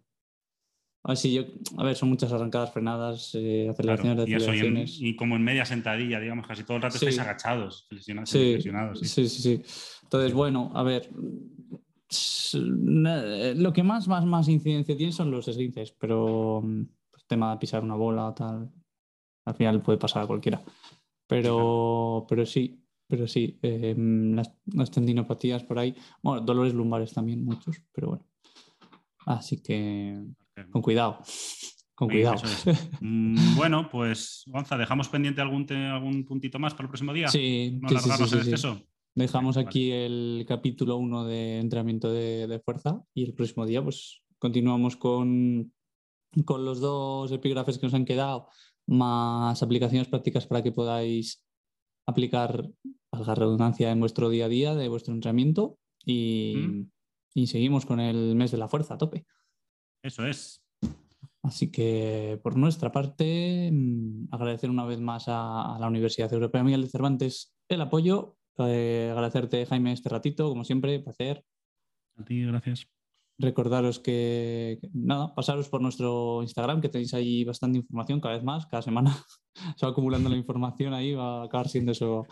A 1.06 1.14
ver, 1.14 1.18
yo, 1.18 1.44
a 1.78 1.84
ver 1.84 1.96
son 1.98 2.10
muchas 2.10 2.32
arrancadas, 2.32 2.72
frenadas, 2.72 3.36
eh, 3.36 3.68
aceleraciones 3.70 4.26
de 4.26 4.36
aceleraciones. 4.36 5.02
Y, 5.02 5.18
como 5.18 5.36
en 5.36 5.44
media 5.44 5.66
sentadilla, 5.66 6.18
digamos, 6.22 6.48
casi 6.48 6.64
todo 6.64 6.78
el 6.78 6.84
rato 6.84 6.96
estáis 6.96 7.20
agachados, 7.20 7.86
flexionados. 7.90 8.30
Sí, 8.30 8.58
sí, 9.04 9.28
sí, 9.28 9.42
sí. 9.42 9.62
Entonces, 10.04 10.34
bueno, 10.34 10.72
a 10.74 10.84
ver, 10.84 11.10
lo 12.54 13.74
que 13.74 13.84
más, 13.84 14.08
más, 14.08 14.26
más 14.26 14.48
incidencia 14.48 14.96
tiene 14.96 15.12
son 15.12 15.32
los 15.32 15.48
esguinces, 15.48 15.92
pero 15.92 16.62
el 16.64 16.88
pues, 17.12 17.26
tema 17.28 17.52
de 17.52 17.58
pisar 17.58 17.84
una 17.84 17.96
bola 17.96 18.28
o 18.28 18.34
tal, 18.34 18.72
al 19.46 19.56
final 19.56 19.82
puede 19.82 19.98
pasar 19.98 20.24
a 20.24 20.28
cualquiera. 20.28 20.62
Pero, 21.28 22.26
pero 22.28 22.46
sí, 22.46 22.84
pero 23.08 23.28
sí, 23.28 23.60
em, 23.62 24.36
las, 24.36 24.92
tendinopatías 24.92 25.64
por 25.64 25.80
ahí, 25.80 25.96
bueno, 26.22 26.42
dolores 26.42 26.74
lumbares 26.74 27.14
también, 27.14 27.44
muchos, 27.44 27.78
pero 27.94 28.10
bueno. 28.10 28.26
Así 29.26 29.62
que 29.62 30.22
con 30.72 30.82
cuidado. 30.82 31.20
Con 31.96 32.10
cuidado. 32.10 32.42
Mm, 33.02 33.56
bueno, 33.56 33.90
pues, 33.90 34.44
Gonza, 34.48 34.78
¿dejamos 34.78 35.10
pendiente 35.10 35.42
algún, 35.42 35.70
algún 35.72 36.26
puntito 36.26 36.58
más 36.58 36.74
para 36.74 36.86
el 36.86 36.90
próximo 36.90 37.14
día? 37.14 37.28
Sí, 37.28 37.78
no 37.82 37.90
sí, 37.90 38.56
sí, 38.56 38.58
Dejamos 39.16 39.58
aquí 39.58 39.92
el 39.92 40.46
capítulo 40.48 40.98
1 40.98 41.26
de 41.26 41.60
entrenamiento 41.60 42.12
de, 42.12 42.48
de, 42.48 42.60
fuerza 42.60 43.04
y 43.14 43.24
el 43.24 43.34
próximo 43.34 43.66
día, 43.66 43.84
pues, 43.84 44.24
continuamos 44.40 44.98
con, 44.98 45.72
con 46.46 46.66
los 46.66 46.80
dos 46.80 47.32
epígrafes 47.32 47.78
que 47.78 47.86
nos 47.86 47.94
han 47.94 48.06
quedado 48.06 48.50
más 48.88 49.62
aplicaciones 49.62 50.08
prácticas 50.08 50.48
para 50.48 50.64
que 50.64 50.72
podáis 50.72 51.44
aplicar, 52.08 52.70
la 53.12 53.36
redundancia, 53.36 53.92
en 53.92 54.00
vuestro 54.00 54.30
día 54.30 54.46
a 54.46 54.50
día 54.50 54.76
de 54.76 54.90
vuestro 54.90 55.14
entrenamiento 55.14 55.78
y, 56.04 56.56
mm. 56.58 56.92
y 57.36 57.48
seguimos 57.48 57.86
con 57.86 58.00
el 58.00 58.36
mes 58.36 58.52
de 58.52 58.58
la 58.58 58.68
fuerza 58.68 58.96
a 58.96 58.98
tope. 58.98 59.26
Eso 60.02 60.26
es. 60.26 60.64
Así 61.44 61.72
que 61.72 62.40
por 62.42 62.56
nuestra 62.56 62.92
parte, 62.92 63.70
mm, 63.72 64.28
agradecer 64.32 64.70
una 64.70 64.86
vez 64.86 65.00
más 65.00 65.26
a, 65.28 65.78
la 65.80 65.88
Universidad 65.88 66.32
Europea 66.34 66.64
Miguel 66.64 66.84
de 66.84 66.90
Cervantes 66.90 67.54
el 67.70 67.82
apoyo. 67.82 68.38
Eh, 68.60 69.10
agradecerte, 69.12 69.66
Jaime, 69.66 69.94
este 69.94 70.10
ratito, 70.10 70.50
como 70.50 70.64
siempre, 70.64 71.00
placer. 71.00 71.44
A 72.18 72.24
ti, 72.24 72.44
gracias 72.44 72.88
recordaros 73.40 74.00
que, 74.00 74.80
nada, 74.94 75.34
pasaros 75.34 75.70
por 75.70 75.82
nuestro 75.82 76.42
Instagram, 76.42 76.82
que 76.82 76.90
tenéis 76.90 77.14
ahí 77.14 77.44
bastante 77.44 77.80
información 77.80 78.20
cada 78.20 78.36
vez 78.36 78.44
más, 78.44 78.66
cada 78.66 78.82
semana 78.82 79.16
se 79.76 79.86
va 79.86 79.92
acumulando 79.92 80.30
la 80.30 80.38
información 80.38 80.94
ahí, 80.94 81.14
va 81.14 81.42
a 81.42 81.46
acabar 81.46 81.68
siendo 81.68 81.92
eso 81.92 82.26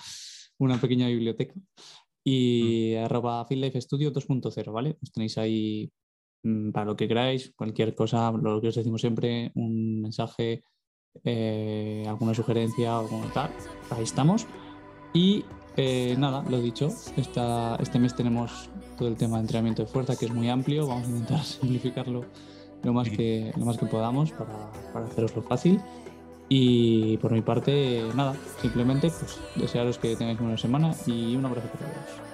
una 0.57 0.79
pequeña 0.79 1.07
biblioteca. 1.07 1.53
Y 2.23 2.93
mm. 2.95 3.05
arroba 3.05 3.47
Studio 3.49 4.13
2.0, 4.13 4.71
¿vale? 4.71 4.97
Os 5.01 5.11
tenéis 5.11 5.37
ahí 5.37 5.91
mm, 6.43 6.71
para 6.71 6.85
lo 6.85 6.95
que 6.95 7.07
queráis, 7.07 7.51
cualquier 7.55 7.95
cosa, 7.95 8.31
lo 8.31 8.61
que 8.61 8.67
os 8.67 8.75
decimos 8.75 9.01
siempre, 9.01 9.51
un 9.55 10.01
mensaje, 10.01 10.63
eh, 11.23 12.05
alguna 12.07 12.33
sugerencia 12.33 12.99
o 12.99 13.09
tal, 13.33 13.51
ahí 13.89 14.03
estamos. 14.03 14.45
Y 15.13 15.43
eh, 15.77 16.15
nada, 16.17 16.43
lo 16.49 16.59
dicho, 16.59 16.89
esta, 17.17 17.75
este 17.77 17.99
mes 17.99 18.15
tenemos 18.15 18.69
todo 18.97 19.07
el 19.07 19.15
tema 19.15 19.37
de 19.37 19.41
entrenamiento 19.41 19.83
de 19.83 19.87
fuerza, 19.87 20.15
que 20.15 20.25
es 20.25 20.33
muy 20.33 20.49
amplio. 20.49 20.87
Vamos 20.87 21.07
a 21.07 21.09
intentar 21.09 21.43
simplificarlo 21.43 22.25
lo 22.83 22.93
más 22.93 23.09
que, 23.09 23.51
lo 23.55 23.65
más 23.65 23.77
que 23.77 23.85
podamos 23.85 24.31
para, 24.31 24.71
para 24.93 25.05
haceroslo 25.05 25.41
fácil. 25.41 25.81
Y 26.49 27.17
por 27.17 27.31
mi 27.31 27.41
parte, 27.41 28.03
nada, 28.13 28.35
simplemente 28.61 29.09
pues 29.09 29.39
desearos 29.55 29.97
que 29.97 30.17
tengáis 30.17 30.37
una 30.39 30.49
buena 30.49 30.61
semana 30.61 30.93
y 31.05 31.35
un 31.35 31.45
abrazo 31.45 31.69
para 31.69 31.93
todos. 31.93 32.31